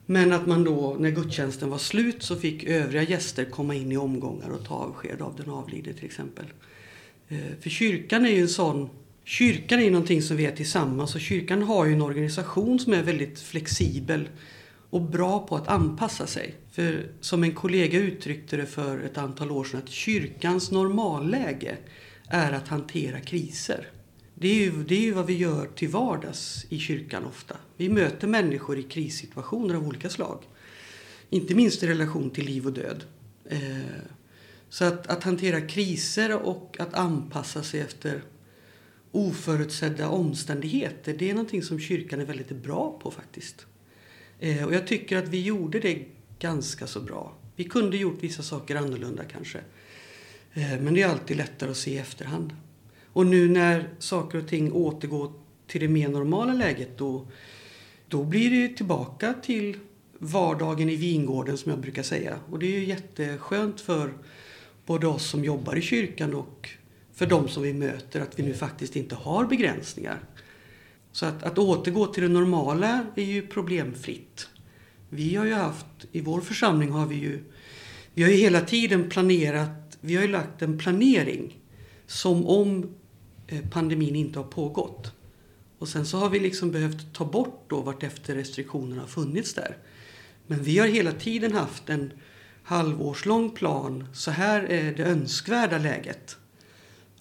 Men 0.05 0.33
att 0.33 0.47
man 0.47 0.63
då, 0.63 0.95
när 0.99 1.09
gudstjänsten 1.09 1.69
var 1.69 1.77
slut, 1.77 2.23
så 2.23 2.35
fick 2.35 2.63
övriga 2.63 3.03
gäster 3.03 3.45
komma 3.45 3.75
in 3.75 3.91
i 3.91 3.97
omgångar 3.97 4.49
och 4.49 4.65
ta 4.65 4.75
avsked 4.75 5.21
av 5.21 5.35
den 5.35 5.49
avlidne 5.49 5.93
till 5.93 6.05
exempel. 6.05 6.45
Eh, 7.27 7.37
för 7.61 7.69
kyrkan 7.69 8.25
är 8.25 8.29
ju 8.29 8.41
en 8.41 8.49
sån 8.49 8.89
Kyrkan 9.27 9.79
är 9.79 9.91
någonting 9.91 10.21
som 10.21 10.37
vi 10.37 10.45
är 10.45 10.55
tillsammans 10.55 11.15
och 11.15 11.21
kyrkan 11.21 11.63
har 11.63 11.85
ju 11.85 11.93
en 11.93 12.01
organisation 12.01 12.79
som 12.79 12.93
är 12.93 13.03
väldigt 13.03 13.39
flexibel 13.39 14.29
och 14.89 15.01
bra 15.01 15.47
på 15.47 15.55
att 15.55 15.67
anpassa 15.67 16.27
sig. 16.27 16.55
För 16.71 17.11
som 17.21 17.43
en 17.43 17.55
kollega 17.55 17.99
uttryckte 17.99 18.57
det 18.57 18.65
för 18.65 18.99
ett 18.99 19.17
antal 19.17 19.51
år 19.51 19.63
sedan 19.63 19.81
att 19.83 19.89
kyrkans 19.89 20.71
normalläge 20.71 21.77
är 22.27 22.51
att 22.51 22.67
hantera 22.67 23.19
kriser. 23.19 23.87
Det 24.33 24.47
är, 24.47 24.55
ju, 24.55 24.83
det 24.83 24.95
är 24.95 25.01
ju 25.01 25.11
vad 25.11 25.25
vi 25.25 25.37
gör 25.37 25.67
till 25.75 25.89
vardags 25.89 26.65
i 26.69 26.79
kyrkan 26.79 27.25
ofta. 27.25 27.57
Vi 27.77 27.89
möter 27.89 28.27
människor 28.27 28.79
i 28.79 28.83
krissituationer 28.83 29.75
av 29.75 29.87
olika 29.87 30.09
slag. 30.09 30.39
Inte 31.29 31.55
minst 31.55 31.83
i 31.83 31.87
relation 31.87 32.29
till 32.29 32.45
liv 32.45 32.65
och 32.65 32.73
död. 32.73 33.03
Eh, 33.45 33.59
så 34.69 34.85
att, 34.85 35.07
att 35.07 35.23
hantera 35.23 35.61
kriser 35.61 36.41
och 36.41 36.77
att 36.79 36.93
anpassa 36.93 37.63
sig 37.63 37.79
efter 37.79 38.23
oförutsedda 39.11 40.09
omständigheter, 40.09 41.15
det 41.19 41.29
är 41.29 41.33
någonting 41.33 41.63
som 41.63 41.79
kyrkan 41.79 42.21
är 42.21 42.25
väldigt 42.25 42.51
bra 42.51 42.99
på 43.03 43.11
faktiskt. 43.11 43.65
Eh, 44.39 44.65
och 44.65 44.73
jag 44.73 44.87
tycker 44.87 45.17
att 45.17 45.27
vi 45.27 45.41
gjorde 45.41 45.79
det 45.79 46.05
ganska 46.39 46.87
så 46.87 46.99
bra. 46.99 47.33
Vi 47.55 47.63
kunde 47.63 47.97
gjort 47.97 48.23
vissa 48.23 48.43
saker 48.43 48.75
annorlunda 48.75 49.23
kanske. 49.23 49.59
Eh, 50.53 50.79
men 50.79 50.93
det 50.93 51.01
är 51.01 51.07
alltid 51.07 51.37
lättare 51.37 51.71
att 51.71 51.77
se 51.77 51.91
i 51.91 51.97
efterhand. 51.97 52.55
Och 53.13 53.25
nu 53.25 53.49
när 53.49 53.89
saker 53.99 54.37
och 54.37 54.47
ting 54.47 54.71
återgår 54.71 55.31
till 55.67 55.81
det 55.81 55.87
mer 55.87 56.09
normala 56.09 56.53
läget 56.53 56.97
då, 56.97 57.27
då 58.07 58.23
blir 58.23 58.51
det 58.51 58.75
tillbaka 58.75 59.33
till 59.33 59.77
vardagen 60.19 60.89
i 60.89 60.95
vingården 60.95 61.57
som 61.57 61.71
jag 61.71 61.79
brukar 61.79 62.03
säga. 62.03 62.39
Och 62.51 62.59
det 62.59 62.65
är 62.65 62.79
ju 62.79 62.85
jätteskönt 62.85 63.81
för 63.81 64.13
både 64.85 65.07
oss 65.07 65.29
som 65.29 65.43
jobbar 65.43 65.75
i 65.75 65.81
kyrkan 65.81 66.33
och 66.33 66.69
för 67.13 67.25
de 67.25 67.47
som 67.47 67.63
vi 67.63 67.73
möter 67.73 68.21
att 68.21 68.39
vi 68.39 68.43
nu 68.43 68.53
faktiskt 68.53 68.95
inte 68.95 69.15
har 69.15 69.45
begränsningar. 69.45 70.19
Så 71.17 71.25
att, 71.25 71.43
att 71.43 71.57
återgå 71.57 72.07
till 72.07 72.23
det 72.23 72.29
normala 72.29 73.05
är 73.15 73.23
ju 73.23 73.47
problemfritt. 73.47 74.47
Vi 75.09 75.35
har 75.35 75.45
ju 75.45 75.53
haft, 75.53 75.85
i 76.11 76.21
vår 76.21 76.41
församling 76.41 76.91
har 76.91 77.05
vi 77.05 77.15
ju, 77.15 77.43
vi 78.13 78.23
har 78.23 78.29
ju 78.29 78.35
hela 78.35 78.61
tiden 78.61 79.09
planerat, 79.09 79.97
vi 80.01 80.15
har 80.15 80.21
ju 80.21 80.27
lagt 80.27 80.61
en 80.61 80.77
planering 80.77 81.59
som 82.07 82.47
om 82.47 82.89
eh, 83.47 83.69
pandemin 83.69 84.15
inte 84.15 84.39
har 84.39 84.43
pågått. 84.43 85.13
Och 85.79 85.87
sen 85.87 86.05
så 86.05 86.17
har 86.17 86.29
vi 86.29 86.39
liksom 86.39 86.71
behövt 86.71 87.13
ta 87.13 87.25
bort 87.25 87.65
då 87.67 87.81
vartefter 87.81 88.35
restriktionerna 88.35 89.01
har 89.01 89.07
funnits 89.07 89.53
där. 89.53 89.77
Men 90.47 90.63
vi 90.63 90.79
har 90.79 90.87
hela 90.87 91.11
tiden 91.11 91.53
haft 91.53 91.89
en 91.89 92.11
halvårslång 92.63 93.49
plan. 93.49 94.07
Så 94.13 94.31
här 94.31 94.63
är 94.63 94.93
det 94.93 95.03
önskvärda 95.03 95.77
läget. 95.77 96.37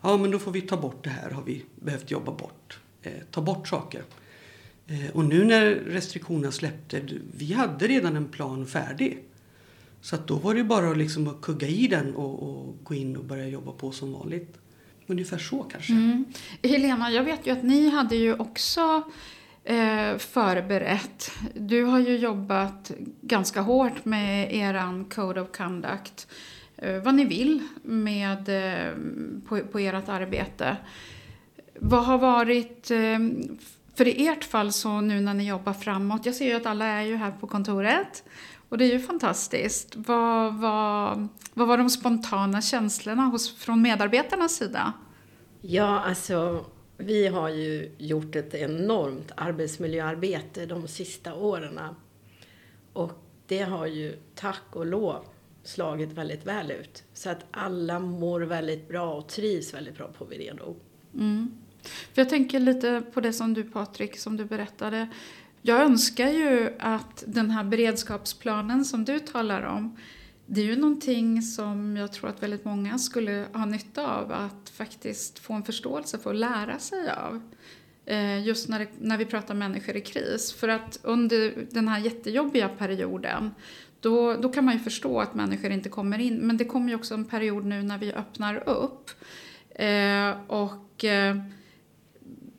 Ja, 0.00 0.16
men 0.16 0.30
då 0.30 0.38
får 0.38 0.50
vi 0.50 0.60
ta 0.60 0.76
bort 0.76 1.04
det 1.04 1.10
här, 1.10 1.30
har 1.30 1.42
vi 1.42 1.64
behövt 1.76 2.10
jobba 2.10 2.32
bort. 2.32 2.78
Eh, 3.06 3.22
ta 3.30 3.40
bort 3.40 3.68
saker. 3.68 4.02
Eh, 4.86 5.16
och 5.16 5.24
nu 5.24 5.44
när 5.44 5.64
restriktionerna 5.74 6.52
släppte, 6.52 7.02
vi 7.36 7.52
hade 7.52 7.86
redan 7.86 8.16
en 8.16 8.28
plan 8.28 8.66
färdig. 8.66 9.18
Så 10.00 10.14
att 10.14 10.26
då 10.26 10.36
var 10.36 10.54
det 10.54 10.64
bara 10.64 10.94
liksom 10.94 11.28
att 11.28 11.40
kugga 11.40 11.68
i 11.68 11.86
den 11.86 12.14
och, 12.14 12.42
och, 12.42 12.76
gå 12.82 12.94
in 12.94 13.16
och 13.16 13.24
börja 13.24 13.48
jobba 13.48 13.72
på 13.72 13.92
som 13.92 14.12
vanligt. 14.12 14.58
Ungefär 15.06 15.38
så 15.38 15.62
kanske. 15.62 15.92
Mm. 15.92 16.24
Helena, 16.62 17.10
jag 17.10 17.24
vet 17.24 17.46
ju 17.46 17.50
att 17.50 17.62
ni 17.62 17.90
hade 17.90 18.16
ju 18.16 18.34
också 18.34 19.02
eh, 19.64 20.18
förberett. 20.18 21.30
Du 21.54 21.84
har 21.84 21.98
ju 21.98 22.16
jobbat 22.16 22.92
ganska 23.20 23.60
hårt 23.60 24.04
med 24.04 24.54
eran 24.54 25.04
Code 25.04 25.40
of 25.40 25.56
Conduct. 25.56 26.28
Eh, 26.76 27.02
vad 27.02 27.14
ni 27.14 27.24
vill 27.24 27.62
med, 27.82 28.48
eh, 28.48 28.92
på, 29.48 29.60
på 29.60 29.78
ert 29.78 30.08
arbete. 30.08 30.76
Vad 31.80 32.04
har 32.04 32.18
varit, 32.18 32.90
eh, 32.90 33.18
för 33.94 34.08
i 34.08 34.26
ert 34.26 34.44
fall 34.44 34.72
så 34.72 35.00
nu 35.00 35.20
när 35.20 35.34
ni 35.34 35.48
jobbar 35.48 35.72
framåt, 35.72 36.26
jag 36.26 36.34
ser 36.34 36.46
ju 36.46 36.52
att 36.52 36.66
alla 36.66 36.86
är 36.86 37.02
ju 37.02 37.16
här 37.16 37.30
på 37.30 37.46
kontoret 37.46 38.24
och 38.68 38.78
det 38.78 38.84
är 38.84 38.92
ju 38.92 39.00
fantastiskt. 39.00 39.96
Vad, 39.96 40.54
vad, 40.54 41.28
vad 41.54 41.68
var 41.68 41.78
de 41.78 41.90
spontana 41.90 42.62
känslorna 42.62 43.22
hos, 43.22 43.56
från 43.56 43.82
medarbetarnas 43.82 44.56
sida? 44.56 44.92
Ja, 45.60 46.00
alltså 46.00 46.64
vi 46.96 47.26
har 47.26 47.48
ju 47.48 47.90
gjort 47.98 48.36
ett 48.36 48.54
enormt 48.54 49.32
arbetsmiljöarbete 49.36 50.66
de 50.66 50.88
sista 50.88 51.34
åren. 51.34 51.80
Och 52.92 53.12
det 53.46 53.62
har 53.62 53.86
ju 53.86 54.16
tack 54.34 54.62
och 54.70 54.86
lov 54.86 55.24
slagit 55.62 56.12
väldigt 56.12 56.46
väl 56.46 56.70
ut. 56.70 57.04
Så 57.14 57.30
att 57.30 57.44
alla 57.50 57.98
mår 57.98 58.40
väldigt 58.40 58.88
bra 58.88 59.14
och 59.14 59.28
trivs 59.28 59.74
väldigt 59.74 59.96
bra 59.96 60.08
på 60.18 60.24
Viredo. 60.24 60.76
Mm. 61.14 61.50
För 61.88 62.22
jag 62.22 62.28
tänker 62.28 62.60
lite 62.60 63.02
på 63.12 63.20
det 63.20 63.32
som 63.32 63.54
du 63.54 63.64
Patrik, 63.64 64.18
som 64.18 64.36
du 64.36 64.44
berättade. 64.44 65.08
Jag 65.62 65.80
önskar 65.80 66.28
ju 66.28 66.70
att 66.78 67.24
den 67.26 67.50
här 67.50 67.64
beredskapsplanen 67.64 68.84
som 68.84 69.04
du 69.04 69.18
talar 69.18 69.62
om, 69.62 69.96
det 70.46 70.60
är 70.60 70.64
ju 70.64 70.76
någonting 70.76 71.42
som 71.42 71.96
jag 71.96 72.12
tror 72.12 72.30
att 72.30 72.42
väldigt 72.42 72.64
många 72.64 72.98
skulle 72.98 73.46
ha 73.52 73.64
nytta 73.64 74.06
av 74.06 74.32
att 74.32 74.72
faktiskt 74.74 75.38
få 75.38 75.52
en 75.52 75.62
förståelse 75.62 76.18
för 76.18 76.30
och 76.30 76.36
lära 76.36 76.78
sig 76.78 77.10
av. 77.10 77.42
Eh, 78.04 78.46
just 78.46 78.68
när, 78.68 78.78
det, 78.78 78.88
när 78.98 79.18
vi 79.18 79.24
pratar 79.24 79.54
människor 79.54 79.96
i 79.96 80.00
kris. 80.00 80.52
För 80.52 80.68
att 80.68 81.00
under 81.02 81.66
den 81.70 81.88
här 81.88 81.98
jättejobbiga 81.98 82.68
perioden 82.68 83.50
då, 84.00 84.34
då 84.34 84.48
kan 84.48 84.64
man 84.64 84.74
ju 84.74 84.80
förstå 84.80 85.20
att 85.20 85.34
människor 85.34 85.70
inte 85.70 85.88
kommer 85.88 86.18
in. 86.18 86.36
Men 86.36 86.56
det 86.56 86.64
kommer 86.64 86.88
ju 86.88 86.94
också 86.94 87.14
en 87.14 87.24
period 87.24 87.64
nu 87.64 87.82
när 87.82 87.98
vi 87.98 88.12
öppnar 88.12 88.68
upp. 88.68 89.10
Eh, 89.70 90.30
och 90.46 91.04
eh, 91.04 91.36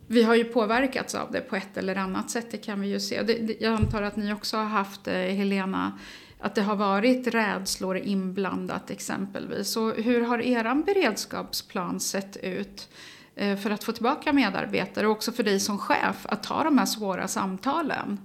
vi 0.07 0.23
har 0.23 0.35
ju 0.35 0.43
påverkats 0.43 1.15
av 1.15 1.31
det 1.31 1.41
på 1.41 1.55
ett 1.55 1.77
eller 1.77 1.95
annat 1.95 2.29
sätt, 2.29 2.47
det 2.51 2.57
kan 2.57 2.81
vi 2.81 2.87
ju 2.87 2.99
se. 2.99 3.21
Det, 3.21 3.61
jag 3.61 3.73
antar 3.73 4.01
att 4.01 4.15
ni 4.15 4.33
också 4.33 4.57
har 4.57 4.65
haft, 4.65 5.07
eh, 5.07 5.13
Helena, 5.13 5.99
att 6.39 6.55
det 6.55 6.61
har 6.61 6.75
varit 6.75 7.27
rädslor 7.27 7.97
inblandat 7.97 8.91
exempelvis. 8.91 9.67
Så 9.67 9.91
hur 9.91 10.21
har 10.21 10.41
er 10.41 10.83
beredskapsplan 10.85 11.99
sett 11.99 12.37
ut 12.37 12.89
eh, 13.35 13.57
för 13.57 13.69
att 13.69 13.83
få 13.83 13.91
tillbaka 13.91 14.33
medarbetare 14.33 15.07
och 15.07 15.11
också 15.11 15.31
för 15.31 15.43
dig 15.43 15.59
som 15.59 15.77
chef 15.77 16.25
att 16.25 16.43
ta 16.43 16.63
de 16.63 16.77
här 16.77 16.85
svåra 16.85 17.27
samtalen? 17.27 18.19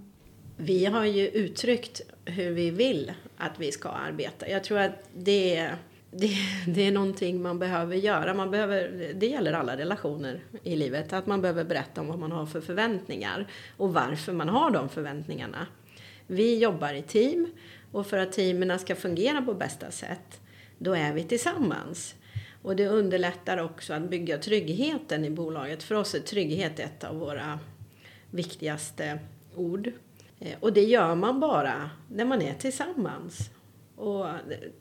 Vi 0.57 0.87
har 0.87 1.05
ju 1.05 1.29
uttryckt 1.29 2.01
hur 2.25 2.51
vi 2.51 2.71
vill 2.71 3.13
att 3.39 3.53
vi 3.59 3.73
ska 3.73 3.89
arbeta. 3.89 4.49
Jag 4.49 4.65
tror 4.65 4.79
att 4.79 5.09
det, 5.17 5.71
det, 6.13 6.37
det 6.67 6.87
är 6.87 6.93
någonting 6.93 7.43
man 7.43 7.59
behöver 7.59 7.97
göra. 7.97 8.35
Man 8.35 8.51
behöver, 8.51 9.13
det 9.15 9.27
gäller 9.27 9.53
alla 9.53 9.77
relationer 9.77 10.41
i 10.63 10.77
livet. 10.77 11.13
Att 11.13 11.27
man 11.27 11.43
behöver 11.43 11.65
berätta 11.65 12.01
om 12.01 12.07
vad 12.07 12.19
man 12.19 12.33
har 12.33 12.47
för 12.47 12.61
förväntningar 12.61 13.47
och 13.77 13.95
varför 13.95 14.33
man 14.33 14.49
har 14.49 14.71
de 14.71 14.89
förväntningarna. 14.89 15.67
Vi 16.27 16.59
jobbar 16.59 16.95
i 16.95 17.03
team 17.03 17.47
och 17.93 18.07
för 18.07 18.19
att 18.19 18.33
teamen 18.33 18.79
ska 18.79 18.95
fungera 18.95 19.43
på 19.43 19.55
bästa 19.55 19.91
sätt 19.91 20.41
då 20.79 20.95
är 20.95 21.13
vi 21.13 21.25
tillsammans. 21.25 22.15
Och 22.63 22.77
det 22.77 22.89
underlättar 22.89 23.59
också 23.59 23.95
att 23.95 24.11
bygga 24.11 24.39
tryggheten 24.39 25.25
i 25.25 25.31
bolaget. 25.31 25.83
För 25.83 25.95
oss 25.95 26.15
är 26.15 26.21
trygghet 26.21 26.79
ett 26.79 27.05
av 27.05 27.19
våra 27.19 27.59
viktigaste 28.31 29.19
ord. 29.57 29.93
Eh, 30.41 30.57
och 30.61 30.73
det 30.73 30.85
gör 30.85 31.15
man 31.15 31.41
bara 31.41 31.91
när 32.09 32.25
man 32.25 32.43
är 32.43 32.55
tillsammans. 32.55 33.51
Och 33.97 34.29
eh, 34.29 34.37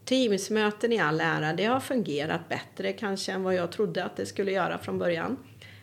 teamsmöten 0.05 0.91
i 0.91 0.99
all 0.99 1.21
ära, 1.21 1.53
det 1.53 1.65
har 1.65 1.79
fungerat 1.79 2.49
bättre 2.49 2.93
kanske 2.93 3.31
än 3.31 3.43
vad 3.43 3.55
jag 3.55 3.71
trodde 3.71 4.03
att 4.05 4.15
det 4.15 4.25
skulle 4.25 4.51
göra 4.51 4.77
från 4.77 4.99
början. 4.99 5.37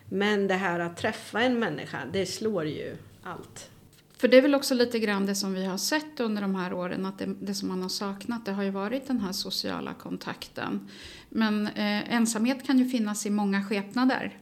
Men 0.09 0.47
det 0.47 0.53
här 0.53 0.79
att 0.79 0.97
träffa 0.97 1.41
en 1.41 1.59
människa, 1.59 1.97
det 2.13 2.25
slår 2.25 2.65
ju 2.65 2.97
allt. 3.23 3.69
För 4.17 4.27
det 4.27 4.37
är 4.37 4.41
väl 4.41 4.55
också 4.55 4.73
lite 4.73 4.99
grann 4.99 5.25
det 5.25 5.35
som 5.35 5.53
vi 5.53 5.65
har 5.65 5.77
sett 5.77 6.19
under 6.19 6.41
de 6.41 6.55
här 6.55 6.73
åren, 6.73 7.05
att 7.05 7.19
det, 7.19 7.35
det 7.41 7.53
som 7.53 7.67
man 7.67 7.81
har 7.81 7.89
saknat, 7.89 8.45
det 8.45 8.51
har 8.51 8.63
ju 8.63 8.69
varit 8.69 9.07
den 9.07 9.19
här 9.19 9.31
sociala 9.31 9.93
kontakten. 9.93 10.89
Men 11.29 11.67
eh, 11.67 12.13
ensamhet 12.13 12.65
kan 12.65 12.79
ju 12.79 12.89
finnas 12.89 13.25
i 13.25 13.29
många 13.29 13.63
skepnader. 13.63 14.37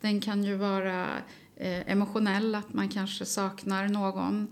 Den 0.00 0.20
kan 0.20 0.44
ju 0.44 0.56
vara 0.56 1.06
eh, 1.56 1.90
emotionell, 1.90 2.54
att 2.54 2.72
man 2.72 2.88
kanske 2.88 3.24
saknar 3.24 3.88
någon. 3.88 4.48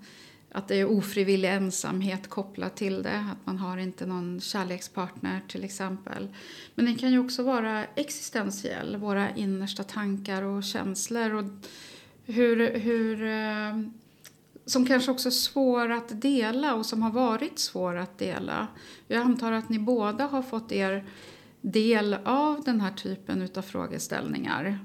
Att 0.55 0.69
det 0.69 0.77
är 0.77 0.85
ofrivillig 0.85 1.49
ensamhet 1.49 2.29
kopplat 2.29 2.77
till 2.77 3.03
det, 3.03 3.19
att 3.33 3.47
man 3.47 3.59
har 3.59 3.77
inte 3.77 4.07
någon 4.07 4.41
kärlekspartner 4.41 5.41
till 5.49 5.65
exempel. 5.65 6.29
Men 6.75 6.85
den 6.85 6.97
kan 6.97 7.13
ju 7.13 7.19
också 7.19 7.43
vara 7.43 7.85
existentiell, 7.85 8.97
våra 8.97 9.31
innersta 9.31 9.83
tankar 9.83 10.43
och 10.43 10.65
känslor. 10.65 11.35
Och 11.35 11.45
hur, 12.25 12.79
hur, 12.79 13.23
eh, 13.23 13.83
som 14.67 14.87
kanske 14.87 15.11
också 15.11 15.29
är 15.29 15.31
svår 15.31 15.91
att 15.91 16.23
dela 16.23 16.75
och 16.75 16.87
som 16.87 17.03
har 17.03 17.11
varit 17.11 17.59
svår 17.59 17.97
att 17.97 18.19
dela. 18.19 18.69
Jag 19.07 19.23
antar 19.23 19.53
att 19.53 19.69
ni 19.69 19.79
båda 19.79 20.25
har 20.25 20.43
fått 20.43 20.73
er 20.73 21.05
del 21.61 22.17
av 22.25 22.63
den 22.65 22.81
här 22.81 22.93
typen 22.93 23.49
av 23.57 23.63
frågeställningar. 23.63 24.79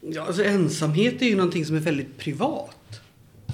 Ja, 0.00 0.26
alltså 0.26 0.44
ensamhet 0.44 1.22
är 1.22 1.26
ju 1.26 1.36
någonting 1.36 1.64
som 1.64 1.76
är 1.76 1.80
väldigt 1.80 2.18
privat 2.18 3.05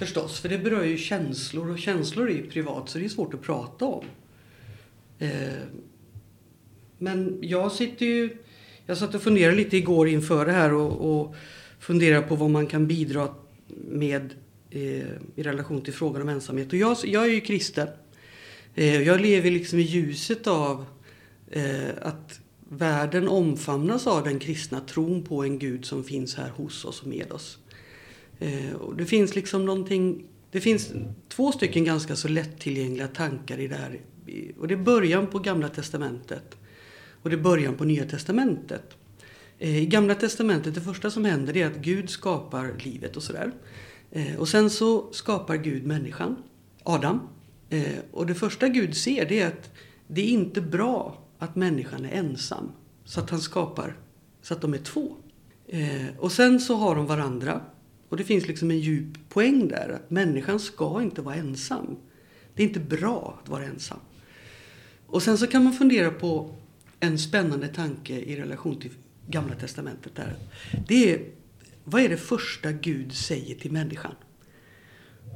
förstås. 0.05 0.41
För 0.41 0.49
det 0.49 0.59
berör 0.59 0.85
ju 0.85 0.99
känslor 0.99 1.71
och 1.71 1.79
känslor 1.79 2.31
är 2.31 2.35
ju 2.35 2.51
privat 2.51 2.89
så 2.89 2.99
det 2.99 3.05
är 3.05 3.09
svårt 3.09 3.35
att 3.35 3.43
prata 3.43 3.85
om. 3.85 4.05
Eh, 5.19 5.29
men 6.99 7.39
jag 7.41 7.73
sitter 7.73 8.07
ju... 8.07 8.37
Jag 8.87 8.99
satt 8.99 9.15
och 9.15 9.23
funderade 9.23 9.57
lite 9.57 9.77
igår 9.77 10.09
inför 10.09 10.47
det 10.47 10.53
här 10.53 10.73
och, 10.73 11.21
och 11.21 11.35
funderade 11.79 12.27
på 12.27 12.37
vad 12.37 12.51
man 12.51 12.67
kan 12.67 12.87
bidra 12.87 13.29
med 13.77 14.35
eh, 14.71 14.81
i 15.35 15.43
relation 15.43 15.83
till 15.83 15.93
frågan 15.93 16.23
om 16.23 16.29
ensamhet. 16.29 16.73
Och 16.73 16.79
jag, 16.79 16.97
jag 17.05 17.25
är 17.25 17.31
ju 17.31 17.41
kristen. 17.41 17.89
Eh, 18.75 19.03
jag 19.03 19.21
lever 19.21 19.51
liksom 19.51 19.79
i 19.79 19.83
ljuset 19.83 20.47
av 20.47 20.85
eh, 21.51 21.91
att 22.03 22.41
världen 22.69 23.29
omfamnas 23.29 24.07
av 24.07 24.25
den 24.25 24.39
kristna 24.39 24.81
tron 24.81 25.25
på 25.25 25.45
en 25.45 25.59
Gud 25.59 25.85
som 25.85 26.05
finns 26.05 26.35
här 26.35 26.49
hos 26.49 26.85
oss 26.85 27.01
och 27.01 27.07
med 27.09 27.33
oss. 27.33 27.59
Eh, 28.43 28.75
och 28.75 28.97
det 28.97 29.05
finns 29.05 29.35
liksom 29.35 29.65
någonting, 29.67 30.25
det 30.51 30.61
finns 30.61 30.93
två 31.29 31.53
stycken 31.53 31.85
ganska 31.85 32.17
så 32.17 32.29
lättillgängliga 32.29 33.09
tankar 33.09 33.61
i 33.61 33.69
det 33.69 33.77
här. 33.77 34.01
Och 34.59 34.69
det 34.69 34.75
är 34.75 34.79
början 34.79 35.27
på 35.27 35.39
Gamla 35.39 35.69
Testamentet 35.69 36.57
och 37.23 37.31
det 37.31 37.37
är 37.37 37.41
början 37.41 37.75
på 37.75 37.85
Nya 37.85 38.05
Testamentet. 38.05 38.97
Eh, 39.59 39.83
I 39.83 39.87
Gamla 39.87 40.15
Testamentet, 40.15 40.75
det 40.75 40.81
första 40.81 41.11
som 41.11 41.25
händer 41.25 41.57
är 41.57 41.67
att 41.67 41.77
Gud 41.77 42.11
skapar 42.11 42.75
livet 42.85 43.17
och 43.17 43.23
sådär. 43.23 43.53
Eh, 44.11 44.37
och 44.37 44.49
sen 44.49 44.71
så 44.71 45.13
skapar 45.13 45.57
Gud 45.57 45.87
människan, 45.87 46.37
Adam. 46.83 47.21
Eh, 47.71 47.99
och 48.13 48.27
det 48.27 48.35
första 48.35 48.69
Gud 48.69 48.97
ser 48.97 49.29
det 49.29 49.41
är 49.41 49.47
att 49.47 49.71
det 50.07 50.21
är 50.21 50.29
inte 50.29 50.61
bra 50.61 51.23
att 51.39 51.57
människan 51.57 52.05
är 52.05 52.13
ensam. 52.13 52.73
Så 53.05 53.21
att 53.21 53.31
han 53.31 53.41
skapar 53.41 53.97
så 54.43 54.55
att 54.55 54.61
de 54.61 54.75
är 54.75 54.79
två. 54.79 55.17
Eh, 55.67 56.19
och 56.19 56.33
sen 56.33 56.61
så 56.61 56.75
har 56.75 56.97
de 56.97 57.07
varandra. 57.07 57.61
Och 58.13 58.19
det 58.19 58.25
finns 58.25 58.49
liksom 58.49 58.71
en 58.71 58.79
djup 58.79 59.29
poäng 59.29 59.69
där. 59.69 59.89
Att 59.89 60.11
människan 60.11 60.61
ska 60.61 61.03
inte 61.03 61.23
vara 61.23 61.35
ensam. 61.35 61.97
Det 62.55 62.63
är 62.63 62.67
inte 62.67 62.81
bra 62.81 63.41
att 63.43 63.49
vara 63.49 63.65
ensam. 63.65 63.99
Och 65.07 65.23
sen 65.23 65.39
så 65.39 65.47
kan 65.47 65.65
man 65.65 65.73
fundera 65.73 66.11
på 66.11 66.55
en 67.01 67.19
spännande 67.19 67.69
tanke 67.69 68.13
i 68.13 68.37
relation 68.37 68.81
till 68.81 68.91
Gamla 69.29 69.55
Testamentet. 69.55 70.15
Där. 70.15 70.37
Det 70.89 71.15
är, 71.15 71.23
vad 71.85 72.03
är 72.03 72.09
det 72.09 72.17
första 72.17 72.73
Gud 72.73 73.13
säger 73.13 73.55
till 73.55 73.73
människan? 73.73 74.15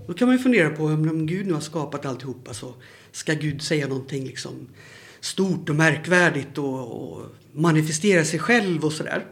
Då 0.07 0.15
kan 0.15 0.29
man 0.29 0.37
ju 0.37 0.43
fundera 0.43 0.71
på 0.71 0.85
om 0.85 1.27
Gud 1.27 1.47
nu 1.47 1.53
har 1.53 1.61
skapat 1.61 2.07
alltihopa 2.07 2.55
så 2.55 2.75
ska 3.13 3.35
Gud 3.35 3.63
säga 3.63 3.89
någonting 3.89 4.25
liksom 4.25 4.69
stort 5.21 5.69
och 5.69 5.77
märkvärdigt 5.77 6.59
och, 6.59 7.03
och 7.03 7.27
manifestera 7.53 8.25
sig 8.25 8.39
själv 8.39 8.85
och 8.85 8.93
sådär. 8.93 9.27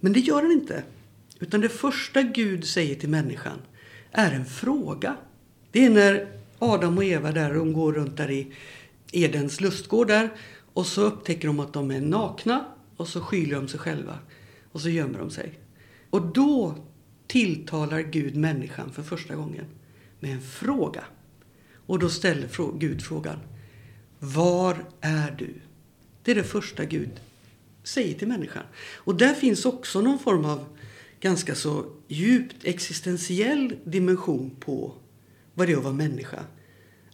Men 0.00 0.12
det 0.12 0.20
gör 0.20 0.42
han 0.42 0.52
inte. 0.52 0.82
Utan 1.38 1.60
det 1.60 1.68
första 1.68 2.22
Gud 2.22 2.64
säger 2.64 2.94
till 2.94 3.08
människan 3.08 3.58
är 4.12 4.32
en 4.32 4.46
fråga. 4.46 5.16
Det 5.70 5.84
är 5.84 5.90
när 5.90 6.28
Adam 6.58 6.98
och 6.98 7.04
Eva 7.04 7.32
där, 7.32 7.54
de 7.54 7.72
går 7.72 7.92
runt 7.92 8.16
där 8.16 8.30
i 8.30 8.52
Edens 9.12 9.60
lustgård 9.60 10.08
där 10.08 10.30
och 10.72 10.86
så 10.86 11.02
upptäcker 11.02 11.48
de 11.48 11.60
att 11.60 11.72
de 11.72 11.90
är 11.90 12.00
nakna 12.00 12.64
och 12.96 13.08
så 13.08 13.20
skyller 13.20 13.56
de 13.56 13.68
sig 13.68 13.80
själva 13.80 14.18
och 14.72 14.80
så 14.80 14.88
gömmer 14.88 15.18
de 15.18 15.30
sig. 15.30 15.58
Och 16.10 16.26
då 16.26 16.74
tilltalar 17.26 18.00
Gud 18.00 18.36
människan 18.36 18.92
för 18.92 19.02
första 19.02 19.34
gången 19.34 19.64
med 20.20 20.32
en 20.32 20.40
fråga. 20.40 21.04
Och 21.86 21.98
då 21.98 22.08
ställer 22.08 22.78
Gud 22.78 23.02
frågan 23.02 23.38
var 24.18 24.84
är 25.00 25.30
du? 25.38 25.54
Det 26.22 26.30
är 26.30 26.34
det 26.34 26.44
första 26.44 26.84
Gud 26.84 27.10
säger 27.82 28.14
till 28.14 28.28
människan. 28.28 28.62
Och 28.94 29.14
där 29.14 29.34
finns 29.34 29.64
också 29.64 30.00
någon 30.00 30.18
form 30.18 30.44
av 30.44 30.64
ganska 31.20 31.54
så 31.54 31.86
djupt 32.08 32.64
existentiell 32.64 33.76
dimension 33.84 34.50
på 34.60 34.94
vad 35.54 35.68
det 35.68 35.72
är 35.72 35.76
att 35.76 35.84
vara 35.84 35.94
människa. 35.94 36.44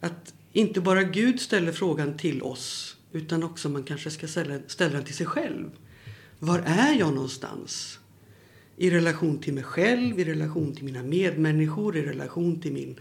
Att 0.01 0.35
inte 0.53 0.81
bara 0.81 1.03
Gud 1.03 1.41
ställer 1.41 1.73
frågan 1.73 2.17
till 2.17 2.43
oss 2.43 2.97
utan 3.13 3.43
också 3.43 3.69
man 3.69 3.83
kanske 3.83 4.11
ska 4.11 4.29
ställa, 4.29 4.59
ställa 4.67 4.93
den 4.93 5.05
till 5.05 5.15
sig 5.15 5.27
själv. 5.27 5.71
Var 6.39 6.59
är 6.59 6.95
jag 6.95 7.15
någonstans? 7.15 7.99
I 8.77 8.91
relation 8.91 9.39
till 9.39 9.55
mig 9.55 9.63
själv, 9.63 10.21
i 10.21 10.25
relation 10.25 10.75
till 10.75 10.85
mina 10.85 11.03
medmänniskor, 11.03 11.97
i 11.97 12.03
relation 12.03 12.61
till 12.61 12.73
min 12.73 12.97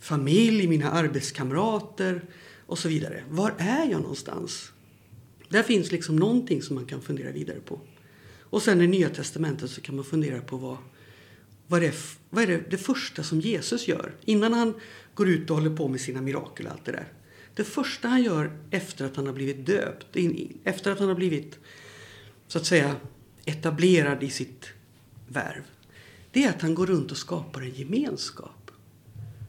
familj, 0.00 0.66
mina 0.66 0.90
arbetskamrater 0.90 2.24
och 2.66 2.78
så 2.78 2.88
vidare. 2.88 3.24
Var 3.28 3.54
är 3.58 3.90
jag 3.90 4.00
någonstans? 4.00 4.72
Där 5.48 5.62
finns 5.62 5.92
liksom 5.92 6.16
någonting 6.16 6.62
som 6.62 6.74
man 6.74 6.86
kan 6.86 7.02
fundera 7.02 7.30
vidare 7.30 7.60
på. 7.60 7.80
Och 8.52 8.62
sen 8.62 8.80
i 8.80 8.86
Nya 8.86 9.08
Testamentet 9.08 9.70
så 9.70 9.80
kan 9.80 9.96
man 9.96 10.04
fundera 10.04 10.40
på 10.40 10.56
vad, 10.56 10.76
vad, 11.66 11.82
är, 11.82 11.94
vad 12.30 12.44
är 12.44 12.46
det, 12.46 12.70
det 12.70 12.78
första 12.78 13.22
som 13.22 13.40
Jesus 13.40 13.88
gör 13.88 14.14
innan 14.24 14.52
han 14.52 14.74
går 15.14 15.28
ut 15.28 15.50
och 15.50 15.56
håller 15.56 15.76
på 15.76 15.88
med 15.88 16.00
sina 16.00 16.20
mirakel 16.20 16.66
och 16.66 16.72
allt 16.72 16.84
det 16.84 16.92
där. 16.92 17.12
Det 17.54 17.64
första 17.64 18.08
han 18.08 18.22
gör 18.22 18.58
efter 18.70 19.04
att 19.04 19.16
han 19.16 19.26
har 19.26 19.32
blivit 19.32 19.66
döpt, 19.66 20.16
efter 20.64 20.92
att 20.92 20.98
han 20.98 21.08
har 21.08 21.14
blivit 21.14 21.58
så 22.46 22.58
att 22.58 22.66
säga 22.66 22.96
etablerad 23.44 24.22
i 24.22 24.30
sitt 24.30 24.66
värv, 25.28 25.62
det 26.32 26.44
är 26.44 26.48
att 26.48 26.62
han 26.62 26.74
går 26.74 26.86
runt 26.86 27.10
och 27.10 27.16
skapar 27.16 27.60
en 27.60 27.74
gemenskap. 27.74 28.70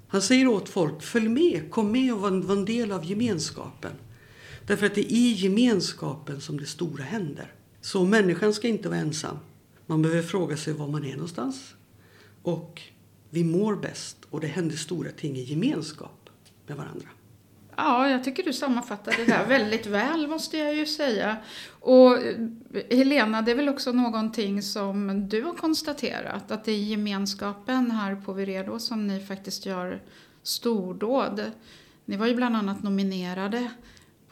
Han 0.08 0.22
säger 0.22 0.48
åt 0.48 0.70
folk, 0.70 1.04
följ 1.04 1.30
med, 1.30 1.72
kom 1.72 1.92
med 1.92 2.14
och 2.14 2.20
var 2.20 2.56
en 2.56 2.66
del 2.66 2.92
av 2.92 3.06
gemenskapen. 3.06 3.94
Därför 4.68 4.86
att 4.86 4.96
det 4.96 5.14
är 5.14 5.16
i 5.16 5.32
gemenskapen 5.32 6.42
som 6.42 6.60
det 6.60 6.66
stora 6.66 7.04
händer. 7.04 7.54
Så 7.84 8.06
människan 8.06 8.54
ska 8.54 8.68
inte 8.68 8.90
vara 8.90 9.00
ensam. 9.00 9.38
Man 9.86 10.02
behöver 10.02 10.22
fråga 10.22 10.58
sig 10.58 10.74
var 10.74 10.88
man 10.88 11.06
är 11.06 11.14
någonstans. 11.14 11.76
Och 12.44 12.82
vi 13.30 13.44
mår 13.44 13.76
bäst 13.76 14.18
och 14.30 14.40
det 14.40 14.48
händer 14.48 14.76
stora 14.76 15.12
ting 15.12 15.36
i 15.36 15.44
gemenskap 15.44 16.30
med 16.68 16.78
varandra. 16.78 17.08
Ja, 17.76 18.10
jag 18.10 18.24
tycker 18.24 18.44
du 18.44 18.54
sammanfattar 18.54 19.14
det 19.18 19.26
där 19.26 19.46
väldigt 19.46 19.86
väl 19.86 20.28
måste 20.28 20.58
jag 20.58 20.76
ju 20.76 20.86
säga. 20.86 21.38
Och 21.80 22.18
eh, 22.18 22.36
Helena, 22.90 23.42
det 23.42 23.52
är 23.52 23.56
väl 23.56 23.70
också 23.70 23.92
någonting 23.92 24.62
som 24.62 25.30
du 25.30 25.42
har 25.42 25.54
konstaterat 25.54 26.52
att 26.52 26.66
det 26.66 26.72
är 26.72 26.78
gemenskapen 26.78 27.92
här 27.92 28.16
på 28.16 28.34
Viredo 28.34 28.80
som 28.80 29.08
ni 29.08 29.20
faktiskt 29.20 29.66
gör 29.66 30.02
stordåd. 30.44 31.52
Ni 32.06 32.18
var 32.18 32.28
ju 32.28 32.36
bland 32.36 32.56
annat 32.56 32.84
nominerade 32.84 33.72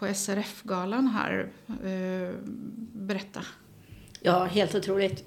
på 0.02 0.14
SRF-galan 0.14 1.08
här. 1.08 1.50
Eh, 1.68 2.36
berätta. 2.94 3.42
Ja, 4.22 4.44
helt 4.44 4.76
otroligt. 4.76 5.24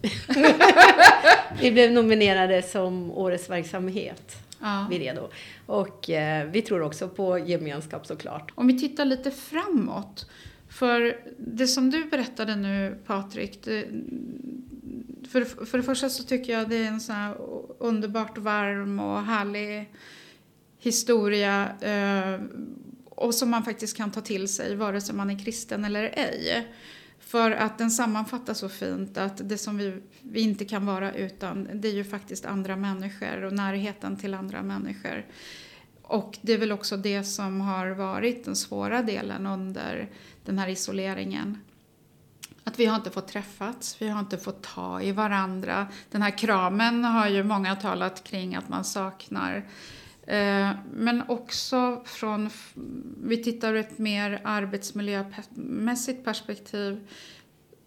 Vi 1.61 1.73
blev 1.73 1.93
nominerade 1.93 2.63
som 2.63 3.11
Årets 3.11 3.51
verksamhet 3.51 4.37
ja. 4.61 4.87
vi 4.91 4.99
redo. 4.99 5.29
Och 5.67 6.11
eh, 6.11 6.51
vi 6.51 6.63
tror 6.63 6.83
också 6.83 7.09
på 7.09 7.39
gemenskap 7.39 8.07
såklart. 8.07 8.53
Om 8.55 8.67
vi 8.67 8.79
tittar 8.79 9.05
lite 9.05 9.31
framåt. 9.31 10.31
För 10.69 11.21
det 11.39 11.67
som 11.67 11.91
du 11.91 12.05
berättade 12.05 12.57
nu 12.57 12.99
Patrik. 13.07 13.65
Det, 13.65 13.85
för, 15.29 15.65
för 15.67 15.79
det 15.79 15.85
första 15.85 16.09
så 16.09 16.23
tycker 16.23 16.53
jag 16.53 16.69
det 16.69 16.77
är 16.77 16.89
en 16.89 17.01
sån 17.01 17.15
här 17.15 17.35
underbart 17.79 18.39
varm 18.39 19.01
och 19.01 19.23
härlig 19.23 19.93
historia. 20.79 21.69
Eh, 21.81 22.41
och 23.15 23.35
som 23.35 23.51
man 23.51 23.65
faktiskt 23.65 23.97
kan 23.97 24.11
ta 24.11 24.21
till 24.21 24.49
sig 24.49 24.77
vare 24.77 25.01
sig 25.01 25.15
man 25.15 25.31
är 25.31 25.39
kristen 25.39 25.85
eller 25.85 26.03
ej. 26.17 26.69
För 27.19 27.51
att 27.51 27.79
den 27.79 27.91
sammanfattar 27.91 28.55
så 28.55 28.69
fint 28.69 29.19
att 29.19 29.49
det 29.49 29.59
som 29.59 29.77
vi, 29.77 30.03
vi 30.23 30.41
inte 30.41 30.65
kan 30.65 30.87
vara 30.87 31.15
utan 31.15 31.69
det 31.75 31.89
är 31.89 31.93
ju 31.93 32.05
faktiskt 32.05 32.45
andra 32.45 32.77
människor 32.77 33.43
och 33.45 33.53
närheten 33.53 34.17
till 34.17 34.35
andra 34.35 34.63
människor. 34.63 35.27
Och 36.03 36.39
det 36.43 36.53
är 36.53 36.59
väl 36.59 36.73
också 36.73 36.97
det 36.97 37.25
som 37.25 37.61
har 37.61 37.87
varit 37.91 38.45
den 38.45 38.57
svåra 38.57 39.03
delen 39.03 39.47
under 39.47 40.11
den 40.45 40.59
här 40.59 40.69
isoleringen. 40.69 41.59
Att 42.65 42.79
vi 42.79 42.87
har 42.87 42.97
inte 42.97 43.11
fått 43.11 43.29
träffats, 43.29 43.97
vi 44.03 44.09
har 44.09 44.21
inte 44.21 44.39
fått 44.39 44.63
ta 44.63 45.03
i 45.03 45.13
varandra. 45.13 45.87
Den 46.11 46.23
här 46.23 46.39
kramen 46.39 47.05
har 47.05 47.29
ju 47.29 47.45
många 47.45 47.77
talat 47.77 48.25
kring 48.25 48.55
att 48.55 48.69
man 48.69 48.85
saknar. 48.85 49.69
Eh, 50.27 50.71
men 50.93 51.23
också 51.29 52.03
från, 52.05 52.51
vi 53.23 53.43
tittar 53.43 53.75
ur 53.75 53.77
ett 53.77 53.99
mer 53.99 54.41
arbetsmiljömässigt 54.45 56.25
perspektiv 56.25 57.09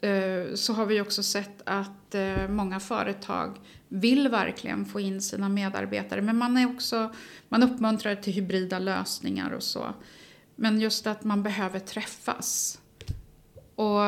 eh, 0.01 0.53
så 0.55 0.73
har 0.73 0.85
vi 0.85 1.01
också 1.01 1.23
sett 1.23 1.61
att 1.65 2.15
eh, 2.15 2.47
många 2.49 2.79
företag 2.79 3.57
vill 3.87 4.27
verkligen 4.27 4.85
få 4.85 4.99
in 4.99 5.21
sina 5.21 5.49
medarbetare 5.49 6.21
men 6.21 6.37
man, 6.37 6.57
är 6.57 6.75
också, 6.75 7.13
man 7.49 7.63
uppmuntrar 7.63 8.15
till 8.15 8.33
hybrida 8.33 8.79
lösningar 8.79 9.51
och 9.51 9.63
så. 9.63 9.87
Men 10.55 10.81
just 10.81 11.07
att 11.07 11.23
man 11.23 11.43
behöver 11.43 11.79
träffas. 11.79 12.79
Och 13.75 13.99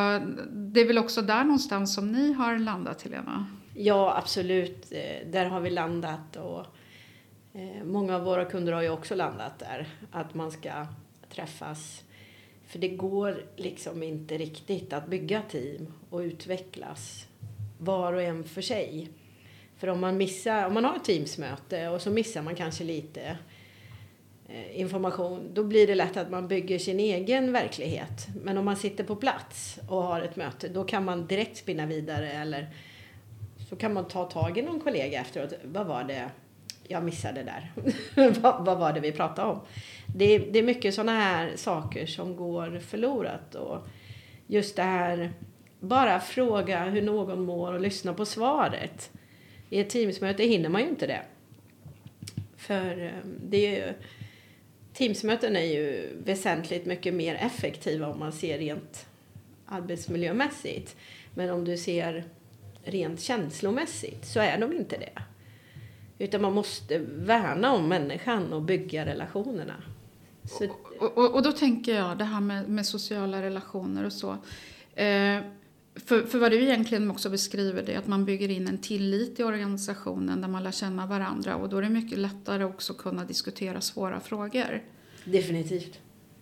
det 0.52 0.82
är 0.82 0.88
väl 0.88 0.98
också 0.98 1.22
där 1.22 1.44
någonstans 1.44 1.96
som 1.96 2.12
ni 2.12 2.34
har 2.34 2.58
landat, 2.58 3.02
Helena? 3.02 3.46
Ja, 3.74 4.18
absolut. 4.18 4.90
Där 5.32 5.46
har 5.46 5.60
vi 5.60 5.70
landat. 5.70 6.36
Och 6.36 6.66
Eh, 7.54 7.84
många 7.84 8.16
av 8.16 8.22
våra 8.22 8.46
kunder 8.46 8.74
har 8.74 8.82
ju 8.82 8.90
också 8.90 9.16
landat 9.16 9.60
där, 9.60 9.88
att 10.12 10.34
man 10.34 10.52
ska 10.52 10.88
träffas. 11.30 12.04
För 12.68 12.80
det 12.80 12.90
går 12.90 13.46
liksom 13.56 14.04
inte 14.04 14.38
riktigt 14.38 14.94
att 14.94 15.08
bygga 15.08 15.42
team 15.42 15.94
och 16.10 16.20
utvecklas 16.20 17.28
var 17.78 18.14
och 18.14 18.22
en 18.22 18.44
för 18.44 18.62
sig. 18.62 19.10
För 19.78 19.88
om 19.88 20.00
man 20.00 20.18
missar, 20.18 20.66
om 20.66 20.74
man 20.74 20.86
har 20.86 20.96
ett 20.96 21.04
Teamsmöte 21.04 21.88
och 21.88 22.02
så 22.02 22.10
missar 22.10 22.42
man 22.42 22.56
kanske 22.56 22.84
lite 22.84 23.38
eh, 24.48 24.80
information, 24.80 25.52
då 25.54 25.64
blir 25.64 25.88
det 25.88 25.96
lätt 25.96 26.18
att 26.18 26.32
man 26.32 26.48
bygger 26.48 26.80
sin 26.80 27.00
egen 27.00 27.52
verklighet. 27.52 28.28
Men 28.44 28.58
om 28.58 28.66
man 28.66 28.76
sitter 28.76 29.04
på 29.04 29.16
plats 29.16 29.80
och 29.90 30.04
har 30.04 30.22
ett 30.22 30.36
möte, 30.36 30.68
då 30.68 30.84
kan 30.84 31.06
man 31.06 31.28
direkt 31.28 31.58
spinna 31.58 31.86
vidare 31.86 32.32
eller 32.32 32.70
så 33.70 33.76
kan 33.76 33.94
man 33.94 34.08
ta 34.08 34.26
tag 34.26 34.58
i 34.58 34.62
någon 34.62 34.80
kollega 34.80 35.22
efteråt. 35.22 35.54
Vad 35.64 35.88
var 35.88 36.04
det 36.04 36.30
jag 36.90 37.04
missade 37.04 37.44
där? 37.44 37.72
vad, 38.42 38.66
vad, 38.66 38.78
var 38.78 38.94
det 38.94 39.00
vi 39.00 39.12
pratade 39.12 39.48
om? 39.48 39.60
Det, 40.16 40.38
det 40.38 40.60
är 40.60 40.64
mycket 40.64 40.94
sådana 40.94 41.20
här 41.20 41.56
saker 41.56 42.06
som 42.06 42.36
går 42.36 42.80
förlorat. 42.80 43.56
Och 43.56 43.88
just 44.48 44.76
det 44.76 44.84
här, 44.84 45.32
bara 45.80 46.20
fråga 46.20 46.84
hur 46.84 47.02
någon 47.02 47.42
mår 47.42 47.74
och 47.74 47.80
lyssna 47.80 48.14
på 48.14 48.26
svaret. 48.26 49.12
I 49.70 49.80
ett 49.80 49.90
Teamsmöte 49.90 50.44
hinner 50.44 50.70
man 50.70 50.82
ju 50.82 50.88
inte 50.88 51.08
det. 51.08 51.22
För 52.58 53.06
eh, 53.06 53.12
det 53.50 53.66
är 53.66 53.88
ju, 53.88 53.94
Teamsmöten 54.94 55.56
är 55.56 55.66
ju 55.66 56.10
väsentligt 56.24 56.86
mycket 56.86 57.14
mer 57.14 57.36
effektiva 57.36 58.08
om 58.08 58.20
man 58.20 58.32
ser 58.32 58.58
rent 58.58 59.08
arbetsmiljömässigt. 59.66 60.96
Men 61.34 61.50
om 61.50 61.66
du 61.66 61.78
ser 61.78 62.24
rent 62.84 63.22
känslomässigt 63.22 64.26
så 64.26 64.40
är 64.40 64.58
de 64.58 64.74
inte 64.74 64.98
det. 64.98 65.22
Utan 66.20 66.42
man 66.42 66.54
måste 66.54 66.98
värna 66.98 67.74
om 67.74 67.88
människan 67.88 68.54
och 68.54 68.62
bygga 68.62 69.06
relationerna. 69.06 69.76
Så... 70.44 70.66
Och, 71.00 71.18
och, 71.18 71.36
och, 71.36 71.44
då 71.44 71.52
tänker 71.52 71.96
jag 71.96 72.18
det 72.18 72.24
här 72.24 72.42
med, 72.42 72.70
med 72.70 72.86
sociala 72.86 73.42
relationer 73.42 74.06
och 74.06 74.14
så. 74.14 74.32
Eh, 74.96 75.42
för, 75.96 76.26
för 76.26 76.40
vad 76.40 76.52
du 76.52 76.62
egentligen 76.62 77.12
också 77.12 77.30
beskriver 77.30 77.84
det 77.84 77.94
är 77.94 77.98
att 77.98 78.08
man 78.08 78.26
bygger 78.26 78.50
in 78.50 78.68
en 78.68 78.78
tillit 78.78 79.40
i 79.40 79.44
organisationen 79.44 80.42
där 80.42 80.48
man 80.48 80.64
lär 80.64 80.72
känna 80.72 81.06
varandra 81.06 81.56
och 81.56 81.70
då 81.70 81.78
är 81.78 81.82
det 81.82 81.90
mycket 81.90 82.18
lättare 82.18 82.64
också 82.64 82.94
att 82.94 83.00
kunna 83.00 83.26
diskutera 83.26 83.82
svåra 83.82 84.20
frågor. 84.20 84.84
Definitivt. 85.26 86.00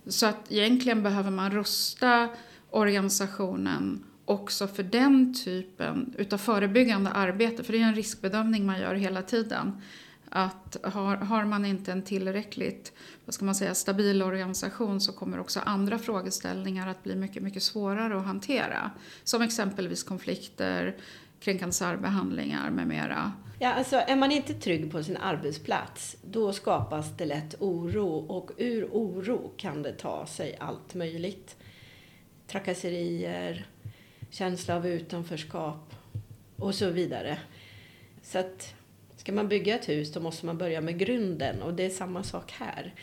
Så 0.07 0.25
att 0.25 0.51
egentligen 0.51 1.03
behöver 1.03 1.31
man 1.31 1.51
rusta 1.51 2.29
organisationen 2.69 4.03
också 4.27 4.67
för 4.67 4.83
den 4.83 5.33
typen 5.33 6.13
utav 6.17 6.37
förebyggande 6.37 7.09
arbete, 7.09 7.63
för 7.63 7.73
det 7.73 7.79
är 7.79 7.83
en 7.83 7.95
riskbedömning 7.95 8.65
man 8.65 8.79
gör 8.79 8.95
hela 8.95 9.21
tiden. 9.21 9.81
Att 10.29 10.77
har, 10.83 11.15
har 11.15 11.45
man 11.45 11.65
inte 11.65 11.91
en 11.91 12.01
tillräckligt 12.01 12.93
vad 13.25 13.33
ska 13.33 13.45
man 13.45 13.55
säga, 13.55 13.75
stabil 13.75 14.23
organisation 14.23 15.01
så 15.01 15.11
kommer 15.11 15.39
också 15.39 15.59
andra 15.59 15.99
frågeställningar 15.99 16.87
att 16.87 17.03
bli 17.03 17.15
mycket, 17.15 17.43
mycket 17.43 17.63
svårare 17.63 18.17
att 18.17 18.25
hantera. 18.25 18.91
Som 19.23 19.41
exempelvis 19.41 20.03
konflikter, 20.03 20.95
kränkande 21.39 21.73
särbehandlingar 21.73 22.69
med 22.69 22.87
mera. 22.87 23.31
Ja, 23.59 23.73
alltså 23.73 23.95
är 23.95 24.15
man 24.15 24.31
inte 24.31 24.53
trygg 24.53 24.91
på 24.91 25.03
sin 25.03 25.17
arbetsplats 25.17 26.17
då 26.21 26.53
skapas 26.53 27.17
det 27.17 27.25
lätt 27.25 27.55
oro 27.59 28.07
och 28.07 28.51
ur 28.57 28.85
oro 28.91 29.51
kan 29.57 29.83
det 29.83 29.93
ta 29.93 30.25
sig 30.25 30.57
allt 30.59 30.95
möjligt. 30.95 31.55
Trakasserier, 32.47 33.67
känsla 34.37 34.75
av 34.75 34.87
utanförskap 34.87 35.95
och 36.55 36.75
så 36.75 36.89
vidare. 36.89 37.37
Så 38.21 38.39
att 38.39 38.73
ska 39.15 39.31
man 39.31 39.47
bygga 39.47 39.75
ett 39.75 39.89
hus 39.89 40.13
då 40.13 40.19
måste 40.19 40.45
man 40.45 40.57
börja 40.57 40.81
med 40.81 40.99
grunden 40.99 41.61
och 41.61 41.73
det 41.73 41.85
är 41.85 41.89
samma 41.89 42.23
sak 42.23 42.51
här. 42.51 42.93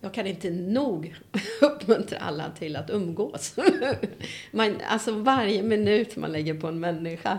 Jag 0.00 0.14
kan 0.14 0.26
inte 0.26 0.50
nog 0.50 1.14
uppmuntra 1.62 2.18
alla 2.18 2.50
till 2.50 2.76
att 2.76 2.90
umgås. 2.90 3.56
man, 4.50 4.76
alltså 4.88 5.12
varje 5.12 5.62
minut 5.62 6.16
man 6.16 6.32
lägger 6.32 6.54
på 6.54 6.66
en 6.66 6.80
människa, 6.80 7.38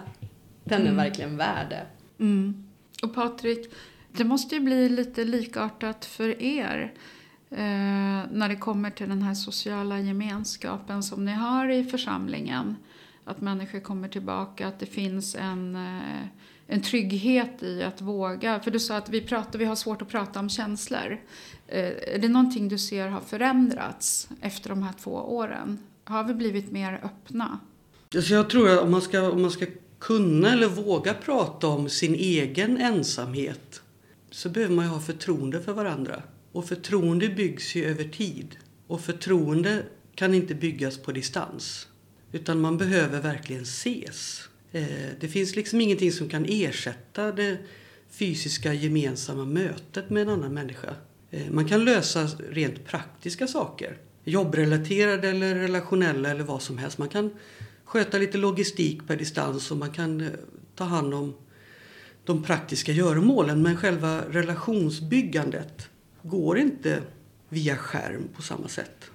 den 0.63 0.81
är 0.81 0.85
mm. 0.85 0.97
verkligen 0.97 1.37
värd 1.37 1.69
det. 1.69 1.85
Mm. 2.23 2.67
Och 3.03 3.15
Patrik, 3.15 3.73
det 4.11 4.23
måste 4.23 4.55
ju 4.55 4.61
bli 4.61 4.89
lite 4.89 5.23
likartat 5.23 6.05
för 6.05 6.41
er 6.41 6.93
eh, 7.51 7.57
när 8.31 8.49
det 8.49 8.55
kommer 8.55 8.89
till 8.89 9.09
den 9.09 9.21
här 9.21 9.33
sociala 9.33 9.99
gemenskapen 9.99 11.03
som 11.03 11.25
ni 11.25 11.31
har 11.31 11.69
i 11.69 11.83
församlingen 11.83 12.75
att 13.25 13.41
människor 13.41 13.79
kommer 13.79 14.07
tillbaka, 14.07 14.67
att 14.67 14.79
det 14.79 14.85
finns 14.85 15.35
en, 15.35 15.75
eh, 15.75 16.27
en 16.67 16.81
trygghet 16.81 17.63
i 17.63 17.83
att 17.83 18.01
våga. 18.01 18.59
För 18.59 18.71
du 18.71 18.79
sa 18.79 18.97
att 18.97 19.09
vi, 19.09 19.21
pratar, 19.21 19.59
vi 19.59 19.65
har 19.65 19.75
svårt 19.75 20.01
att 20.01 20.09
prata 20.09 20.39
om 20.39 20.49
känslor. 20.49 21.21
Eh, 21.67 22.13
är 22.15 22.19
det 22.19 22.27
någonting 22.27 22.69
du 22.69 22.77
ser 22.77 23.07
har 23.07 23.21
förändrats 23.21 24.29
efter 24.41 24.69
de 24.69 24.83
här 24.83 24.93
två 24.93 25.11
åren? 25.11 25.79
Har 26.03 26.23
vi 26.23 26.33
blivit 26.33 26.71
mer 26.71 26.99
öppna? 27.03 27.59
Alltså 28.15 28.33
jag 28.33 28.49
tror 28.49 28.69
att 28.69 28.79
om 28.79 28.91
man, 28.91 29.01
ska, 29.01 29.31
om 29.31 29.41
man 29.41 29.51
ska 29.51 29.65
kunna 29.99 30.53
eller 30.53 30.67
våga 30.67 31.13
prata 31.13 31.67
om 31.67 31.89
sin 31.89 32.15
egen 32.15 32.77
ensamhet 32.77 33.81
så 34.31 34.49
behöver 34.49 34.75
man 34.75 34.85
ju 34.85 34.91
ha 34.91 34.99
förtroende 34.99 35.61
för 35.61 35.73
varandra. 35.73 36.23
Och 36.51 36.65
förtroende 36.65 37.29
byggs 37.29 37.75
ju 37.75 37.85
över 37.85 38.03
tid. 38.03 38.55
Och 38.87 39.01
förtroende 39.01 39.83
kan 40.15 40.33
inte 40.33 40.55
byggas 40.55 40.97
på 40.97 41.11
distans. 41.11 41.87
Utan 42.35 42.61
man 42.61 42.77
behöver 42.77 43.21
verkligen 43.21 43.61
ses. 43.61 44.49
Eh, 44.71 44.83
det 45.19 45.27
finns 45.27 45.55
liksom 45.55 45.81
ingenting 45.81 46.11
som 46.11 46.29
kan 46.29 46.45
ersätta 46.49 47.31
det 47.31 47.57
fysiska 48.09 48.73
gemensamma 48.73 49.45
mötet 49.45 50.09
med 50.09 50.21
en 50.21 50.29
annan 50.29 50.53
människa. 50.53 50.95
Eh, 51.31 51.51
man 51.51 51.67
kan 51.67 51.85
lösa 51.85 52.27
rent 52.49 52.85
praktiska 52.85 53.47
saker. 53.47 53.97
Jobbrelaterade 54.23 55.29
eller 55.29 55.55
relationella 55.55 56.29
eller 56.29 56.43
vad 56.43 56.61
som 56.61 56.77
helst. 56.77 56.97
Man 56.97 57.09
kan 57.09 57.29
sköta 57.83 58.17
lite 58.17 58.37
logistik 58.37 59.07
per 59.07 59.17
distans 59.17 59.71
och 59.71 59.77
man 59.77 59.91
kan 59.91 60.21
eh, 60.21 60.27
ta 60.75 60.83
hand 60.83 61.13
om 61.13 61.33
de 62.23 62.43
praktiska 62.43 62.91
göromålen. 62.91 63.61
Men 63.61 63.77
själva 63.77 64.21
relationsbyggandet 64.29 65.89
går 66.21 66.57
inte 66.57 67.01
via 67.49 67.77
skärm 67.77 68.27
på 68.35 68.41
samma 68.41 68.67
sätt. 68.67 69.11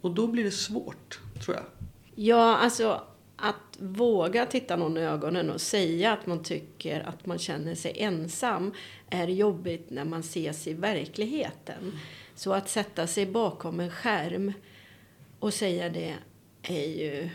Och 0.00 0.14
då 0.14 0.26
blir 0.26 0.44
det 0.44 0.50
svårt, 0.50 1.20
tror 1.44 1.56
jag. 1.56 1.64
Ja, 2.14 2.56
alltså 2.56 3.02
att 3.36 3.78
våga 3.78 4.46
titta 4.46 4.76
någon 4.76 4.96
i 4.96 5.00
ögonen 5.00 5.50
och 5.50 5.60
säga 5.60 6.12
att 6.12 6.26
man 6.26 6.42
tycker 6.42 7.08
att 7.08 7.26
man 7.26 7.38
känner 7.38 7.74
sig 7.74 7.94
ensam 7.98 8.72
är 9.10 9.28
jobbigt 9.28 9.90
när 9.90 10.04
man 10.04 10.20
ses 10.20 10.66
i 10.66 10.74
verkligheten. 10.74 11.98
Så 12.34 12.52
att 12.52 12.68
sätta 12.68 13.06
sig 13.06 13.26
bakom 13.26 13.80
en 13.80 13.90
skärm 13.90 14.52
och 15.38 15.54
säga 15.54 15.88
det 15.88 16.14
är 16.62 16.88
ju... 16.88 17.30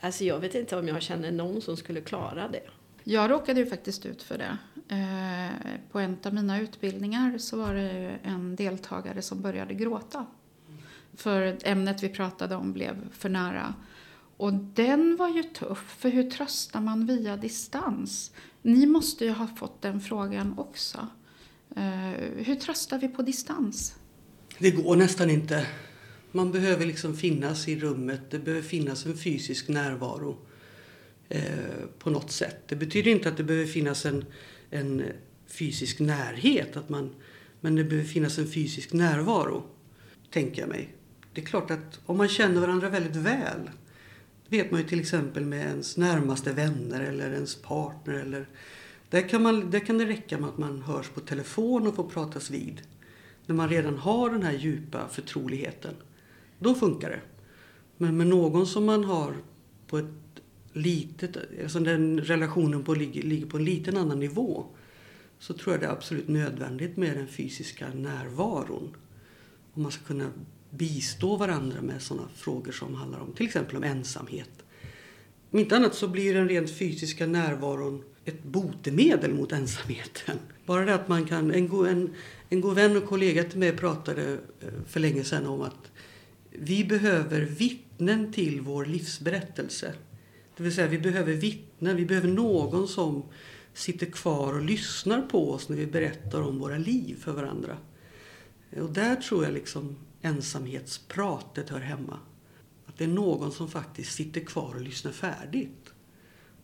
Alltså 0.00 0.24
jag 0.24 0.38
vet 0.38 0.54
inte 0.54 0.76
om 0.76 0.88
jag 0.88 1.02
känner 1.02 1.30
någon 1.30 1.62
som 1.62 1.76
skulle 1.76 2.00
klara 2.00 2.48
det. 2.48 2.62
Jag 3.04 3.30
råkade 3.30 3.60
ju 3.60 3.66
faktiskt 3.66 4.06
ut 4.06 4.22
för 4.22 4.38
det. 4.38 4.58
Eh, 4.94 5.78
på 5.92 5.98
en 5.98 6.16
av 6.24 6.34
mina 6.34 6.60
utbildningar 6.60 7.38
så 7.38 7.56
var 7.56 7.74
det 7.74 8.18
en 8.22 8.56
deltagare 8.56 9.22
som 9.22 9.42
började 9.42 9.74
gråta 9.74 10.26
för 11.18 11.58
ämnet 11.64 12.02
vi 12.02 12.08
pratade 12.08 12.54
om 12.54 12.72
blev 12.72 13.12
för 13.12 13.28
nära. 13.28 13.74
Och 14.36 14.52
den 14.54 15.16
var 15.16 15.28
ju 15.28 15.42
tuff, 15.42 15.96
för 15.98 16.08
hur 16.08 16.30
tröstar 16.30 16.80
man 16.80 17.06
via 17.06 17.36
distans? 17.36 18.32
Ni 18.62 18.86
måste 18.86 19.24
ju 19.24 19.30
ha 19.30 19.46
fått 19.46 19.82
den 19.82 20.00
frågan 20.00 20.58
också. 20.58 21.08
Eh, 21.76 22.10
hur 22.36 22.54
tröstar 22.54 22.98
vi 22.98 23.08
på 23.08 23.22
distans? 23.22 23.96
Det 24.58 24.70
går 24.70 24.96
nästan 24.96 25.30
inte. 25.30 25.66
Man 26.32 26.52
behöver 26.52 26.86
liksom 26.86 27.16
finnas 27.16 27.68
i 27.68 27.80
rummet. 27.80 28.20
Det 28.30 28.38
behöver 28.38 28.62
finnas 28.62 29.06
en 29.06 29.16
fysisk 29.16 29.68
närvaro 29.68 30.38
eh, 31.28 31.42
på 31.98 32.10
något 32.10 32.30
sätt. 32.30 32.68
Det 32.68 32.76
betyder 32.76 33.10
inte 33.10 33.28
att 33.28 33.36
det 33.36 33.44
behöver 33.44 33.66
finnas 33.66 34.06
en, 34.06 34.24
en 34.70 35.02
fysisk 35.46 36.00
närhet, 36.00 36.76
att 36.76 36.88
man, 36.88 37.14
men 37.60 37.74
det 37.74 37.84
behöver 37.84 38.08
finnas 38.08 38.38
en 38.38 38.48
fysisk 38.48 38.92
närvaro, 38.92 39.64
tänker 40.30 40.60
jag 40.60 40.68
mig. 40.68 40.97
Det 41.32 41.40
är 41.40 41.46
klart 41.46 41.70
att 41.70 42.00
om 42.06 42.16
man 42.16 42.28
känner 42.28 42.60
varandra 42.60 42.88
väldigt 42.88 43.16
väl 43.16 43.70
vet 44.48 44.70
man 44.70 44.80
ju 44.80 44.86
till 44.86 45.00
exempel 45.00 45.44
med 45.44 45.66
ens 45.66 45.96
närmaste 45.96 46.52
vänner 46.52 47.00
eller 47.00 47.32
ens 47.32 47.54
partner. 47.54 48.14
Eller, 48.14 48.48
där, 49.10 49.28
kan 49.28 49.42
man, 49.42 49.70
där 49.70 49.80
kan 49.80 49.98
det 49.98 50.06
räcka 50.06 50.38
med 50.38 50.48
att 50.48 50.58
man 50.58 50.82
hörs 50.82 51.08
på 51.08 51.20
telefon 51.20 51.86
och 51.86 51.94
får 51.94 52.08
pratas 52.08 52.50
vid. 52.50 52.82
När 53.46 53.54
man 53.54 53.68
redan 53.68 53.98
har 53.98 54.30
den 54.30 54.42
här 54.42 54.52
djupa 54.52 55.08
förtroligheten. 55.08 55.94
Då 56.58 56.74
funkar 56.74 57.10
det. 57.10 57.20
Men 57.96 58.16
med 58.16 58.26
någon 58.26 58.66
som 58.66 58.84
man 58.84 59.04
har 59.04 59.34
på 59.86 59.98
ett 59.98 60.04
litet, 60.72 61.36
alltså 61.62 61.80
den 61.80 62.20
relationen 62.20 62.84
på, 62.84 62.94
ligger, 62.94 63.22
ligger 63.22 63.46
på 63.46 63.56
en 63.56 63.64
liten 63.64 63.96
annan 63.96 64.20
nivå. 64.20 64.66
Så 65.38 65.54
tror 65.54 65.74
jag 65.74 65.80
det 65.80 65.86
är 65.86 65.92
absolut 65.92 66.28
nödvändigt 66.28 66.96
med 66.96 67.16
den 67.16 67.28
fysiska 67.28 67.88
närvaron. 67.94 68.96
Om 69.74 69.82
man 69.82 69.92
ska 69.92 70.04
kunna 70.04 70.30
bistå 70.70 71.36
varandra 71.36 71.82
med 71.82 72.02
sådana 72.02 72.28
frågor 72.34 72.72
som 72.72 72.94
handlar 72.94 73.20
om 73.20 73.32
till 73.32 73.46
exempel 73.46 73.76
om 73.76 73.84
ensamhet. 73.84 74.50
Om 75.50 75.58
inte 75.58 75.76
annat 75.76 75.94
så 75.94 76.08
blir 76.08 76.34
den 76.34 76.48
rent 76.48 76.70
fysiska 76.70 77.26
närvaron 77.26 78.02
ett 78.24 78.44
botemedel 78.44 79.34
mot 79.34 79.52
ensamheten. 79.52 80.38
Bara 80.66 80.84
det 80.84 80.94
att 80.94 81.08
man 81.08 81.26
kan, 81.26 81.50
en, 81.50 81.68
god, 81.68 81.88
en, 81.88 82.14
en 82.48 82.60
god 82.60 82.74
vän 82.74 82.96
och 82.96 83.06
kollega 83.06 83.44
till 83.44 83.58
mig 83.58 83.76
pratade 83.76 84.32
eh, 84.32 84.68
för 84.86 85.00
länge 85.00 85.24
sedan 85.24 85.46
om 85.46 85.60
att 85.62 85.90
vi 86.50 86.84
behöver 86.84 87.40
vittnen 87.40 88.32
till 88.32 88.60
vår 88.60 88.84
livsberättelse. 88.84 89.94
Det 90.56 90.62
vill 90.62 90.74
säga 90.74 90.86
vi 90.86 90.98
behöver 90.98 91.32
vittnen, 91.32 91.96
vi 91.96 92.06
behöver 92.06 92.28
någon 92.28 92.88
som 92.88 93.22
sitter 93.74 94.06
kvar 94.06 94.54
och 94.54 94.64
lyssnar 94.64 95.22
på 95.22 95.50
oss 95.52 95.68
när 95.68 95.76
vi 95.76 95.86
berättar 95.86 96.40
om 96.40 96.58
våra 96.58 96.78
liv 96.78 97.16
för 97.20 97.32
varandra. 97.32 97.76
Och 98.80 98.90
där 98.90 99.16
tror 99.16 99.44
jag 99.44 99.54
liksom 99.54 99.96
ensamhetspratet 100.22 101.70
hör 101.70 101.80
hemma. 101.80 102.18
Att 102.86 102.98
det 102.98 103.04
är 103.04 103.08
någon 103.08 103.52
som 103.52 103.68
faktiskt 103.68 104.12
sitter 104.12 104.40
kvar 104.40 104.74
och 104.74 104.80
lyssnar 104.80 105.12
färdigt. 105.12 105.92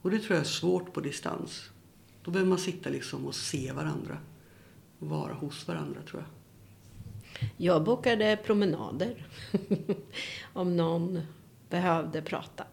Och 0.02 0.10
det 0.10 0.18
tror 0.18 0.34
jag 0.34 0.40
är 0.40 0.48
svårt 0.48 0.92
på 0.92 1.00
distans. 1.00 1.70
Då 2.22 2.30
behöver 2.30 2.48
man 2.48 2.58
sitta 2.58 2.90
liksom 2.90 3.26
och 3.26 3.34
se 3.34 3.72
varandra. 3.72 4.18
Och 4.98 5.08
vara 5.08 5.32
hos 5.32 5.68
varandra 5.68 6.00
tror 6.02 6.22
jag. 6.22 6.30
Jag 7.56 7.84
bokade 7.84 8.38
promenader. 8.44 9.26
Om 10.52 10.76
någon 10.76 11.20
behövde 11.68 12.22
prata. 12.22 12.64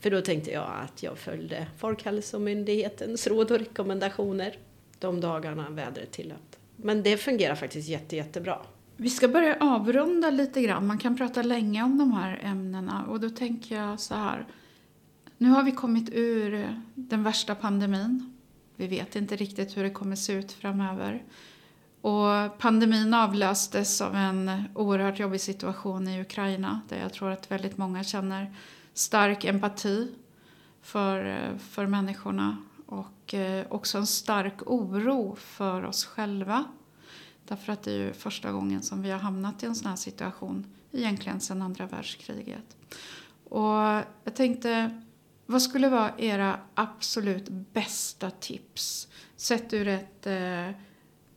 För 0.00 0.10
då 0.10 0.20
tänkte 0.20 0.50
jag 0.50 0.70
att 0.82 1.02
jag 1.02 1.18
följde 1.18 1.66
Folkhälsomyndighetens 1.76 3.26
råd 3.26 3.50
och 3.50 3.58
rekommendationer 3.58 4.58
de 4.98 5.20
dagarna 5.20 5.70
vädret 5.70 6.12
tillät. 6.12 6.58
Men 6.76 7.02
det 7.02 7.16
fungerar 7.16 7.54
faktiskt 7.54 7.88
jätte, 7.88 8.16
jättebra. 8.16 8.58
Vi 9.02 9.10
ska 9.10 9.28
börja 9.28 9.56
avrunda 9.60 10.30
lite 10.30 10.62
grann. 10.62 10.86
Man 10.86 10.98
kan 10.98 11.16
prata 11.16 11.42
länge 11.42 11.82
om 11.82 11.98
de 11.98 12.12
här 12.12 12.40
ämnena 12.42 13.04
och 13.04 13.20
då 13.20 13.30
tänker 13.30 13.76
jag 13.76 14.00
så 14.00 14.14
här. 14.14 14.46
Nu 15.38 15.48
har 15.48 15.62
vi 15.62 15.72
kommit 15.72 16.10
ur 16.12 16.80
den 16.94 17.22
värsta 17.22 17.54
pandemin. 17.54 18.38
Vi 18.76 18.86
vet 18.86 19.16
inte 19.16 19.36
riktigt 19.36 19.76
hur 19.76 19.82
det 19.82 19.90
kommer 19.90 20.16
se 20.16 20.32
ut 20.32 20.52
framöver. 20.52 21.24
Och 22.00 22.58
pandemin 22.58 23.14
avlöstes 23.14 24.00
av 24.00 24.14
en 24.14 24.62
oerhört 24.74 25.18
jobbig 25.18 25.40
situation 25.40 26.08
i 26.08 26.20
Ukraina 26.20 26.80
där 26.88 27.00
jag 27.00 27.12
tror 27.12 27.30
att 27.30 27.50
väldigt 27.50 27.76
många 27.76 28.04
känner 28.04 28.54
stark 28.94 29.44
empati 29.44 30.14
för, 30.82 31.38
för 31.58 31.86
människorna 31.86 32.56
och 32.86 33.34
eh, 33.34 33.66
också 33.70 33.98
en 33.98 34.06
stark 34.06 34.62
oro 34.66 35.36
för 35.36 35.84
oss 35.84 36.04
själva. 36.04 36.64
Därför 37.50 37.72
att 37.72 37.82
det 37.82 37.92
är 37.92 37.98
ju 37.98 38.12
första 38.12 38.52
gången 38.52 38.82
som 38.82 39.02
vi 39.02 39.10
har 39.10 39.18
hamnat 39.18 39.62
i 39.62 39.66
en 39.66 39.74
sån 39.74 39.88
här 39.88 39.96
situation 39.96 40.66
egentligen 40.92 41.40
sedan 41.40 41.62
andra 41.62 41.86
världskriget. 41.86 42.76
Och 43.44 44.04
jag 44.24 44.34
tänkte, 44.34 45.02
vad 45.46 45.62
skulle 45.62 45.88
vara 45.88 46.12
era 46.18 46.60
absolut 46.74 47.48
bästa 47.48 48.30
tips 48.30 49.08
sett 49.36 49.72
ur 49.72 49.88
ett 49.88 50.26
eh, 50.26 50.70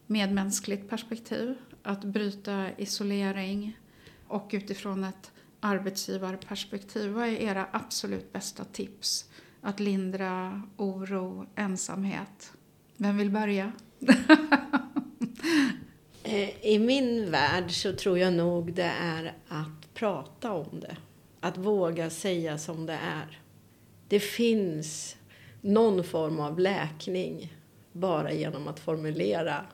medmänskligt 0.08 0.90
perspektiv? 0.90 1.56
Att 1.84 2.04
bryta 2.04 2.78
isolering 2.78 3.80
och 4.28 4.50
utifrån 4.54 5.04
ett 5.04 5.32
arbetsgivarperspektiv. 5.60 7.12
Vad 7.12 7.28
är 7.28 7.42
era 7.42 7.68
absolut 7.72 8.34
bästa 8.34 8.64
tips 8.64 9.30
att 9.62 9.80
lindra 9.80 10.62
oro, 10.78 11.46
ensamhet? 11.56 12.54
Vem 12.98 13.18
vill 13.18 13.32
börja? 13.32 13.72
Eh, 16.34 16.50
I 16.62 16.80
min 16.80 17.32
värld 17.32 17.72
så 17.72 17.94
tror 17.94 18.20
jag 18.20 18.34
nog 18.34 18.74
det 18.74 18.92
är 19.02 19.34
att 19.48 19.94
prata 19.94 20.52
om 20.52 20.80
det. 20.80 20.98
Att 21.40 21.58
våga 21.58 22.10
säga 22.10 22.58
som 22.58 22.86
det 22.86 22.94
är. 22.94 23.40
Det 24.08 24.20
finns 24.20 25.16
någon 25.62 26.04
form 26.04 26.40
av 26.40 26.60
läkning 26.60 27.54
bara 27.92 28.32
genom 28.32 28.68
att 28.68 28.80
formulera 28.80 29.66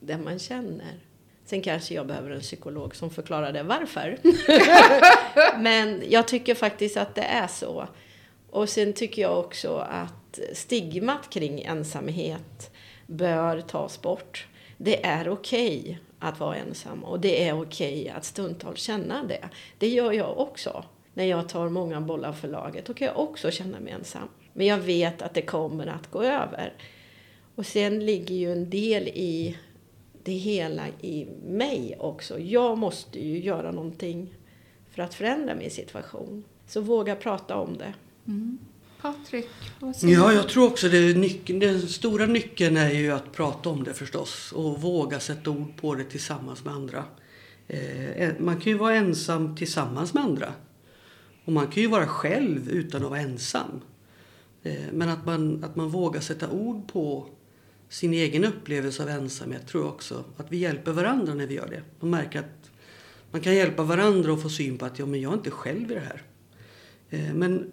det 0.00 0.18
man 0.18 0.38
känner. 0.38 1.00
Sen 1.44 1.62
kanske 1.62 1.94
jag 1.94 2.06
behöver 2.06 2.30
en 2.30 2.40
psykolog 2.40 2.96
som 2.96 3.10
förklarar 3.10 3.52
det 3.52 3.62
varför. 3.62 4.18
Men 5.62 6.02
jag 6.08 6.28
tycker 6.28 6.54
faktiskt 6.54 6.96
att 6.96 7.14
det 7.14 7.22
är 7.22 7.46
så. 7.46 7.88
Och 8.50 8.68
sen 8.68 8.92
tycker 8.92 9.22
jag 9.22 9.38
också 9.38 9.76
att 9.76 10.40
stigmat 10.52 11.30
kring 11.30 11.62
ensamhet 11.62 12.70
bör 13.06 13.60
tas 13.60 14.02
bort. 14.02 14.46
Det 14.76 15.06
är 15.06 15.28
okej 15.28 15.80
okay 15.80 15.96
att 16.18 16.40
vara 16.40 16.56
ensam 16.56 17.04
och 17.04 17.20
det 17.20 17.48
är 17.48 17.60
okej 17.62 18.00
okay 18.02 18.08
att 18.08 18.24
stundtals 18.24 18.80
känna 18.80 19.24
det. 19.24 19.48
Det 19.78 19.88
gör 19.88 20.12
jag 20.12 20.38
också. 20.38 20.84
När 21.14 21.24
jag 21.24 21.48
tar 21.48 21.68
många 21.68 22.00
bollar 22.00 22.32
för 22.32 22.48
laget, 22.48 22.86
då 22.86 22.94
kan 22.94 23.06
jag 23.06 23.18
också 23.18 23.50
känna 23.50 23.80
mig 23.80 23.92
ensam. 23.92 24.28
Men 24.52 24.66
jag 24.66 24.78
vet 24.78 25.22
att 25.22 25.34
det 25.34 25.42
kommer 25.42 25.86
att 25.86 26.10
gå 26.10 26.22
över. 26.22 26.72
Och 27.54 27.66
sen 27.66 28.06
ligger 28.06 28.34
ju 28.34 28.52
en 28.52 28.70
del 28.70 29.08
i 29.08 29.58
det 30.22 30.32
hela 30.32 30.88
i 31.00 31.28
mig 31.46 31.96
också. 32.00 32.38
Jag 32.38 32.78
måste 32.78 33.26
ju 33.26 33.38
göra 33.38 33.72
någonting 33.72 34.34
för 34.90 35.02
att 35.02 35.14
förändra 35.14 35.54
min 35.54 35.70
situation. 35.70 36.44
Så 36.66 36.80
våga 36.80 37.16
prata 37.16 37.56
om 37.56 37.78
det. 37.78 37.94
Mm. 38.26 38.58
Patrik, 39.04 39.48
vad 39.80 39.96
säger 39.96 40.14
Ja, 40.14 40.32
jag 40.32 40.48
tror 40.48 40.66
också 40.66 40.88
det 40.88 41.12
den 41.60 41.80
stora 41.80 42.26
nyckeln 42.26 42.76
är 42.76 42.90
ju 42.90 43.10
att 43.10 43.32
prata 43.32 43.68
om 43.68 43.84
det 43.84 43.94
förstås. 43.94 44.52
Och 44.52 44.80
våga 44.80 45.20
sätta 45.20 45.50
ord 45.50 45.76
på 45.76 45.94
det 45.94 46.04
tillsammans 46.04 46.64
med 46.64 46.74
andra. 46.74 47.04
Eh, 47.68 48.30
man 48.38 48.60
kan 48.60 48.72
ju 48.72 48.78
vara 48.78 48.94
ensam 48.94 49.56
tillsammans 49.56 50.14
med 50.14 50.24
andra. 50.24 50.52
Och 51.44 51.52
man 51.52 51.66
kan 51.66 51.82
ju 51.82 51.88
vara 51.88 52.06
själv 52.06 52.68
utan 52.68 53.04
att 53.04 53.10
vara 53.10 53.20
ensam. 53.20 53.80
Eh, 54.62 54.92
men 54.92 55.08
att 55.08 55.26
man, 55.26 55.64
att 55.64 55.76
man 55.76 55.88
vågar 55.88 56.20
sätta 56.20 56.50
ord 56.50 56.92
på 56.92 57.28
sin 57.88 58.14
egen 58.14 58.44
upplevelse 58.44 59.02
av 59.02 59.08
ensamhet 59.08 59.66
tror 59.66 59.84
jag 59.84 59.92
också 59.92 60.24
att 60.36 60.52
vi 60.52 60.56
hjälper 60.56 60.92
varandra 60.92 61.34
när 61.34 61.46
vi 61.46 61.54
gör 61.54 61.68
det. 61.68 61.82
Man 62.00 62.10
märker 62.10 62.38
att 62.38 62.70
man 63.30 63.40
kan 63.40 63.54
hjälpa 63.54 63.82
varandra 63.82 64.32
och 64.32 64.42
få 64.42 64.48
syn 64.48 64.78
på 64.78 64.86
att 64.86 64.98
ja, 64.98 65.06
men 65.06 65.20
jag 65.20 65.32
är 65.32 65.36
inte 65.36 65.50
själv 65.50 65.90
i 65.90 65.94
det 65.94 66.00
här. 66.00 66.22
Eh, 67.10 67.34
men, 67.34 67.70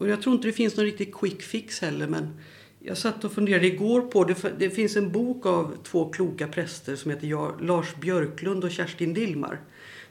och 0.00 0.08
jag 0.08 0.22
tror 0.22 0.34
inte 0.34 0.48
det 0.48 0.52
finns 0.52 0.76
någon 0.76 0.86
riktig 0.86 1.14
quick 1.14 1.42
fix 1.42 1.80
heller. 1.80 2.06
Men 2.06 2.40
jag 2.78 2.98
satt 2.98 3.24
och 3.24 3.32
funderade 3.32 3.66
igår 3.66 4.00
på, 4.00 4.24
det, 4.24 4.52
det 4.58 4.70
finns 4.70 4.96
en 4.96 5.12
bok 5.12 5.46
av 5.46 5.76
två 5.82 6.08
kloka 6.08 6.48
präster 6.48 6.96
som 6.96 7.10
heter 7.10 7.62
Lars 7.62 7.96
Björklund 8.00 8.64
och 8.64 8.70
Kerstin 8.70 9.14
Dillmar. 9.14 9.60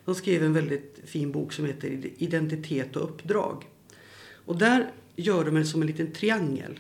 De 0.06 0.16
skrev 0.16 0.44
en 0.44 0.54
väldigt 0.54 1.00
fin 1.06 1.32
bok 1.32 1.54
som 1.54 1.66
heter 1.66 2.10
Identitet 2.18 2.96
och 2.96 3.04
uppdrag. 3.04 3.68
Och 4.46 4.58
där 4.58 4.92
gör 5.16 5.46
de 5.46 5.58
en 5.58 5.66
som 5.66 5.82
en 5.82 5.88
liten 5.88 6.14
triangel 6.14 6.80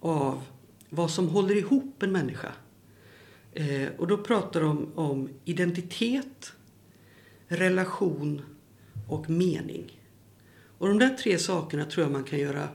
av 0.00 0.42
vad 0.90 1.10
som 1.10 1.28
håller 1.28 1.56
ihop 1.56 2.02
en 2.02 2.12
människa. 2.12 2.52
Eh, 3.52 3.88
och 3.98 4.06
då 4.06 4.16
pratar 4.16 4.60
de 4.60 4.92
om 4.94 5.28
identitet, 5.44 6.52
relation 7.48 8.42
och 9.08 9.30
mening. 9.30 10.03
Och 10.78 10.88
de 10.88 10.98
där 10.98 11.08
tre 11.08 11.38
sakerna 11.38 11.84
tror 11.84 12.04
jag 12.04 12.12
man 12.12 12.24
kan 12.24 12.38
göra 12.38 12.68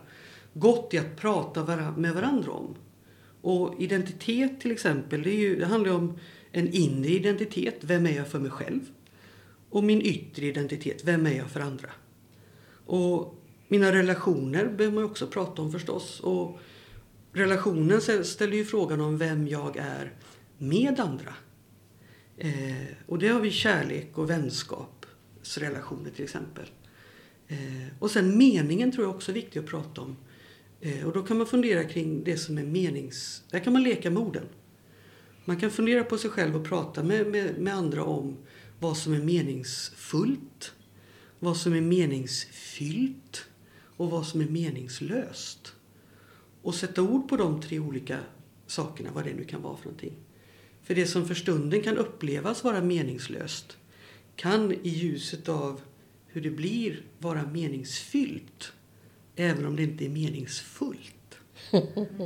gott 0.54 0.94
i 0.94 0.98
att 0.98 1.16
prata 1.16 1.92
med 1.98 2.14
varandra 2.14 2.52
om. 2.52 2.76
Och 3.42 3.82
identitet 3.82 4.62
till 4.62 4.72
exempel, 4.72 5.24
det, 5.24 5.30
är 5.30 5.40
ju, 5.40 5.60
det 5.60 5.66
handlar 5.66 5.94
om 5.94 6.20
en 6.52 6.74
inre 6.74 7.10
identitet, 7.10 7.78
vem 7.82 8.06
är 8.06 8.16
jag 8.16 8.28
för 8.28 8.40
mig 8.40 8.52
själv? 8.52 8.82
Och 9.70 9.84
min 9.84 10.02
yttre 10.02 10.46
identitet, 10.46 11.04
vem 11.04 11.26
är 11.26 11.38
jag 11.38 11.50
för 11.50 11.60
andra? 11.60 11.90
Och 12.86 13.36
mina 13.68 13.92
relationer 13.92 14.66
behöver 14.66 14.96
man 14.96 15.04
också 15.04 15.28
prata 15.28 15.62
om 15.62 15.72
förstås. 15.72 16.20
Och 16.20 16.60
relationen 17.34 18.02
ställer 18.02 18.58
ju 18.58 18.66
frågan 18.66 19.02
om 19.02 19.18
vem 19.18 19.48
jag 19.48 19.78
är 19.78 20.14
med 20.58 21.00
andra. 21.00 21.34
Eh, 22.38 22.88
och 23.06 23.20
det 23.20 23.28
har 23.28 23.40
vi 23.40 23.52
kärlek 23.52 24.18
och 24.18 24.30
vänskapsrelationer 24.30 26.10
till 26.10 26.24
exempel. 26.24 26.66
Eh, 27.50 27.88
och 28.00 28.12
sen 28.12 28.38
meningen 28.38 28.92
tror 28.92 29.06
jag 29.06 29.16
också 29.16 29.32
är 29.32 29.34
viktig 29.34 29.60
att 29.60 29.66
prata 29.66 30.02
om. 30.02 30.18
Eh, 30.82 31.08
och 31.08 31.14
då 31.14 31.24
kan 31.24 31.38
man 31.38 31.48
fundera 31.48 31.84
kring 31.84 32.24
det 32.24 32.38
som 32.38 32.58
är 32.58 32.64
menings... 32.64 33.44
Där 33.52 33.60
kan 33.60 33.74
man 33.74 33.84
leka 33.84 34.12
med 34.12 34.24
orden. 34.24 34.46
Man 35.46 35.60
kan 35.60 35.72
fundera 35.72 36.04
på 36.04 36.18
sig 36.18 36.30
själv 36.30 36.56
och 36.56 36.66
prata 36.66 37.04
med, 37.04 37.28
med, 37.28 37.58
med 37.58 37.74
andra 37.74 38.04
om 38.04 38.38
vad 38.80 38.98
som 38.98 39.14
är 39.14 39.20
meningsfullt, 39.20 40.74
vad 41.40 41.58
som 41.58 41.74
är 41.74 41.82
meningsfyllt 41.82 43.46
och 43.98 44.10
vad 44.10 44.26
som 44.26 44.42
är 44.42 44.48
meningslöst 44.48 45.74
och 46.62 46.76
sätta 46.76 47.02
ord 47.02 47.30
på 47.30 47.38
de 47.38 47.62
tre 47.62 47.80
olika 47.80 48.20
sakerna, 48.68 49.10
vad 49.14 49.24
det 49.24 49.34
nu 49.34 49.44
kan 49.44 49.62
vara 49.62 49.78
för 49.78 49.86
någonting. 49.86 50.16
För 50.84 50.96
det 50.96 51.06
som 51.06 51.28
för 51.28 51.36
stunden 51.36 51.82
kan 51.82 51.98
upplevas 51.98 52.64
vara 52.64 52.82
meningslöst 52.82 53.78
kan 54.36 54.72
i 54.72 54.90
ljuset 54.90 55.50
av 55.50 55.82
hur 56.40 56.50
det 56.50 56.56
blir 56.56 57.02
vara 57.20 57.46
meningsfyllt 57.52 58.74
även 59.36 59.66
om 59.66 59.76
det 59.76 59.84
inte 59.84 60.06
är 60.06 60.10
meningsfullt. 60.10 61.40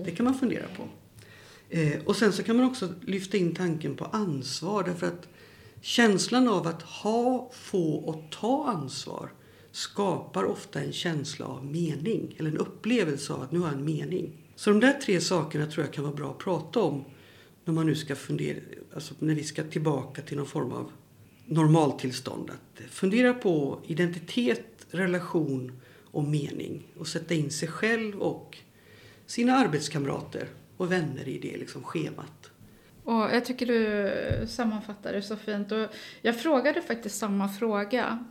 Det 0.06 0.12
kan 0.12 0.24
man 0.24 0.36
fundera 0.36 0.66
på. 0.78 0.88
Eh, 1.70 2.02
och 2.06 2.16
sen 2.16 2.34
så 2.34 2.44
kan 2.44 2.58
man 2.58 2.66
också 2.66 2.94
lyfta 3.02 3.38
in 3.38 3.56
tanken 3.56 3.96
på 3.96 4.06
ansvar 4.06 4.84
därför 4.84 5.08
att 5.08 5.28
känslan 5.82 6.48
av 6.48 6.68
att 6.68 6.82
ha, 6.82 7.52
få 7.54 7.96
och 7.96 8.32
ta 8.32 8.68
ansvar 8.68 9.32
skapar 9.72 10.44
ofta 10.44 10.82
en 10.82 10.94
känsla 10.94 11.46
av 11.46 11.66
mening 11.66 12.36
eller 12.38 12.50
en 12.50 12.58
upplevelse 12.58 13.34
av 13.34 13.42
att 13.42 13.52
nu 13.52 13.60
har 13.60 13.68
jag 13.68 13.78
en 13.78 13.86
mening. 13.86 14.32
Så 14.56 14.70
de 14.70 14.80
där 14.80 14.94
tre 14.94 15.22
sakerna 15.22 15.66
tror 15.66 15.86
jag 15.86 15.94
kan 15.94 16.04
vara 16.04 16.16
bra 16.16 16.32
att 16.32 16.38
prata 16.38 16.82
om 16.82 17.04
när 17.66 17.74
man 17.74 17.86
nu 17.86 17.96
ska 17.96 18.16
fundera, 18.16 18.60
alltså 18.94 19.14
när 19.20 19.36
vi 19.36 19.44
ska 19.44 19.64
tillbaka 19.64 20.22
till 20.22 20.38
någon 20.38 20.46
form 20.46 20.72
av 20.72 20.92
normaltillstånd. 21.46 22.50
Att 22.50 22.82
fundera 22.90 23.34
på 23.34 23.80
identitet, 23.88 24.86
relation 24.92 25.82
och 26.12 26.24
mening 26.24 26.88
och 26.98 27.08
sätta 27.08 27.34
in 27.34 27.52
sig 27.52 27.68
själv 27.68 28.20
och 28.20 28.58
sina 29.26 29.56
arbetskamrater 29.56 30.48
och 30.78 30.92
vänner 30.92 31.28
i 31.28 31.40
det 31.40 31.58
liksom 31.58 31.84
schemat. 31.84 32.52
Och 33.04 33.22
jag 33.22 33.46
tycker 33.46 33.66
du 33.66 34.48
sammanfattar 34.48 35.14
det 35.14 35.22
så 35.22 35.36
fint. 35.36 35.72
Och 35.72 35.88
jag 36.22 36.42
frågade 36.42 36.82
faktiskt 36.82 37.18
samma 37.18 37.50
fråga 37.50 38.26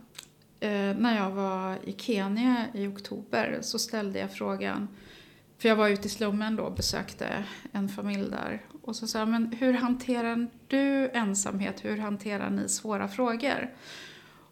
eh, 0.59 0.69
när 0.69 1.17
jag 1.17 1.31
var 1.31 1.77
i 1.83 1.95
Kenya 1.97 2.67
i 2.73 2.87
oktober. 2.87 3.59
Så 3.61 3.79
ställde 3.79 4.19
jag 4.19 4.31
frågan, 4.31 4.87
för 5.57 5.69
jag 5.69 5.75
var 5.75 5.89
ute 5.89 6.07
i 6.07 6.09
slummen 6.09 6.55
då 6.55 6.63
och 6.63 6.75
besökte 6.75 7.45
en 7.71 7.89
familj 7.89 8.29
där. 8.29 8.61
Och 8.85 8.95
så 8.95 9.07
sa 9.07 9.19
jag, 9.19 9.27
men 9.27 9.51
hur 9.51 9.73
hanterar 9.73 10.47
du 10.67 11.09
ensamhet? 11.09 11.85
Hur 11.85 11.97
hanterar 11.97 12.49
ni 12.49 12.69
svåra 12.69 13.07
frågor? 13.07 13.69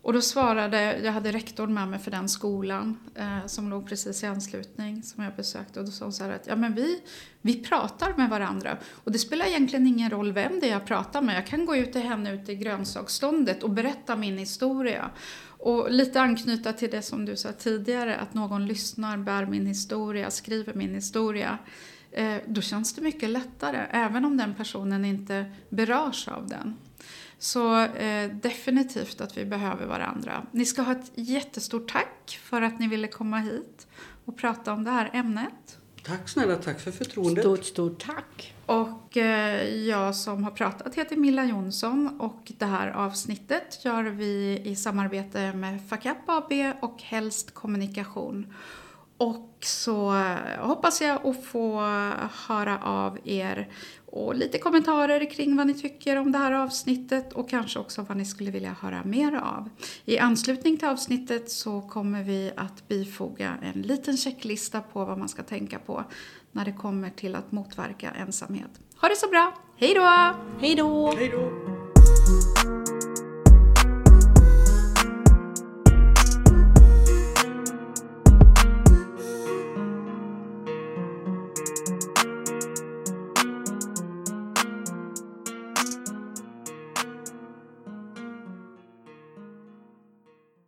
Och 0.01 0.13
då 0.13 0.21
svarade, 0.21 0.99
jag 1.03 1.11
hade 1.11 1.31
rektorn 1.31 1.73
med 1.73 1.87
mig 1.87 1.99
för 1.99 2.11
den 2.11 2.29
skolan 2.29 2.97
eh, 3.15 3.45
som 3.45 3.69
låg 3.69 3.87
precis 3.87 4.23
i 4.23 4.25
anslutning 4.25 5.03
som 5.03 5.23
jag 5.23 5.35
besökte. 5.35 5.79
Och 5.79 5.85
då 5.85 5.91
sa 5.91 6.05
hon 6.05 6.13
så 6.13 6.23
här 6.23 6.31
att 6.31 6.47
ja, 6.47 6.55
men 6.55 6.73
vi, 6.73 7.01
vi 7.41 7.63
pratar 7.63 8.17
med 8.17 8.29
varandra. 8.29 8.77
Och 9.03 9.11
det 9.11 9.19
spelar 9.19 9.45
egentligen 9.45 9.87
ingen 9.87 10.09
roll 10.09 10.31
vem 10.31 10.59
det 10.59 10.67
är 10.67 10.71
jag 10.71 10.85
pratar 10.85 11.21
med. 11.21 11.35
Jag 11.35 11.47
kan 11.47 11.65
gå 11.65 11.75
ut 11.75 11.91
till 11.91 12.01
henne 12.01 12.33
ute 12.33 12.51
i 12.51 12.55
grönsaksståndet 12.55 13.63
och 13.63 13.69
berätta 13.69 14.15
min 14.15 14.37
historia. 14.37 15.09
Och 15.43 15.91
lite 15.91 16.21
anknyta 16.21 16.73
till 16.73 16.89
det 16.89 17.01
som 17.01 17.25
du 17.25 17.35
sa 17.35 17.51
tidigare, 17.51 18.17
att 18.17 18.33
någon 18.33 18.65
lyssnar, 18.65 19.17
bär 19.17 19.45
min 19.45 19.65
historia, 19.65 20.31
skriver 20.31 20.73
min 20.73 20.95
historia. 20.95 21.57
Eh, 22.11 22.37
då 22.47 22.61
känns 22.61 22.93
det 22.93 23.01
mycket 23.01 23.29
lättare, 23.29 23.87
även 23.91 24.25
om 24.25 24.37
den 24.37 24.53
personen 24.53 25.05
inte 25.05 25.45
berörs 25.69 26.27
av 26.27 26.47
den. 26.47 26.75
Så 27.37 27.79
eh, 27.79 28.31
definitivt 28.31 29.21
att 29.21 29.37
vi 29.37 29.45
behöver 29.45 29.85
varandra. 29.85 30.45
Ni 30.51 30.65
ska 30.65 30.81
ha 30.81 30.91
ett 30.91 31.11
jättestort 31.15 31.91
tack 31.91 32.39
för 32.43 32.61
att 32.61 32.79
ni 32.79 32.87
ville 32.87 33.07
komma 33.07 33.37
hit 33.39 33.87
och 34.25 34.37
prata 34.37 34.73
om 34.73 34.83
det 34.83 34.91
här 34.91 35.09
ämnet. 35.13 35.77
Tack 36.03 36.29
snälla, 36.29 36.55
tack 36.55 36.79
för 36.79 36.91
förtroendet. 36.91 37.43
Stort, 37.43 37.65
stort 37.65 38.05
tack. 38.05 38.53
Och 38.65 39.17
eh, 39.17 39.75
jag 39.87 40.15
som 40.15 40.43
har 40.43 40.51
pratat 40.51 40.95
heter 40.95 41.15
Milla 41.15 41.45
Jonsson 41.45 42.19
och 42.19 42.51
det 42.57 42.65
här 42.65 42.87
avsnittet 42.91 43.85
gör 43.85 44.03
vi 44.03 44.61
i 44.65 44.75
samarbete 44.75 45.53
med 45.53 45.89
Facap 45.89 46.17
AB 46.29 46.53
och 46.81 47.01
Helst 47.01 47.53
Kommunikation. 47.53 48.53
Och 49.21 49.57
så 49.61 50.15
eh, 50.15 50.67
hoppas 50.67 51.01
jag 51.01 51.27
att 51.27 51.45
få 51.45 51.81
höra 52.47 52.79
av 52.83 53.17
er 53.23 53.69
och 54.05 54.35
lite 54.35 54.57
kommentarer 54.57 55.31
kring 55.31 55.55
vad 55.55 55.67
ni 55.67 55.73
tycker 55.73 56.15
om 56.15 56.31
det 56.31 56.37
här 56.37 56.51
avsnittet 56.51 57.33
och 57.33 57.49
kanske 57.49 57.79
också 57.79 58.01
vad 58.01 58.17
ni 58.17 58.25
skulle 58.25 58.51
vilja 58.51 58.75
höra 58.81 59.03
mer 59.03 59.35
av. 59.35 59.69
I 60.05 60.17
anslutning 60.17 60.77
till 60.77 60.87
avsnittet 60.87 61.51
så 61.51 61.81
kommer 61.81 62.23
vi 62.23 62.51
att 62.57 62.87
bifoga 62.87 63.57
en 63.61 63.81
liten 63.81 64.17
checklista 64.17 64.81
på 64.81 65.05
vad 65.05 65.17
man 65.17 65.29
ska 65.29 65.43
tänka 65.43 65.79
på 65.79 66.03
när 66.51 66.65
det 66.65 66.73
kommer 66.73 67.09
till 67.09 67.35
att 67.35 67.51
motverka 67.51 68.11
ensamhet. 68.11 68.71
Ha 69.01 69.09
det 69.09 69.15
så 69.15 69.27
bra! 69.27 69.53
Hej 69.77 69.93
då! 69.93 70.35
Hej 70.59 70.75
då! 70.75 71.15
Hej 71.17 71.29
då! 71.29 71.80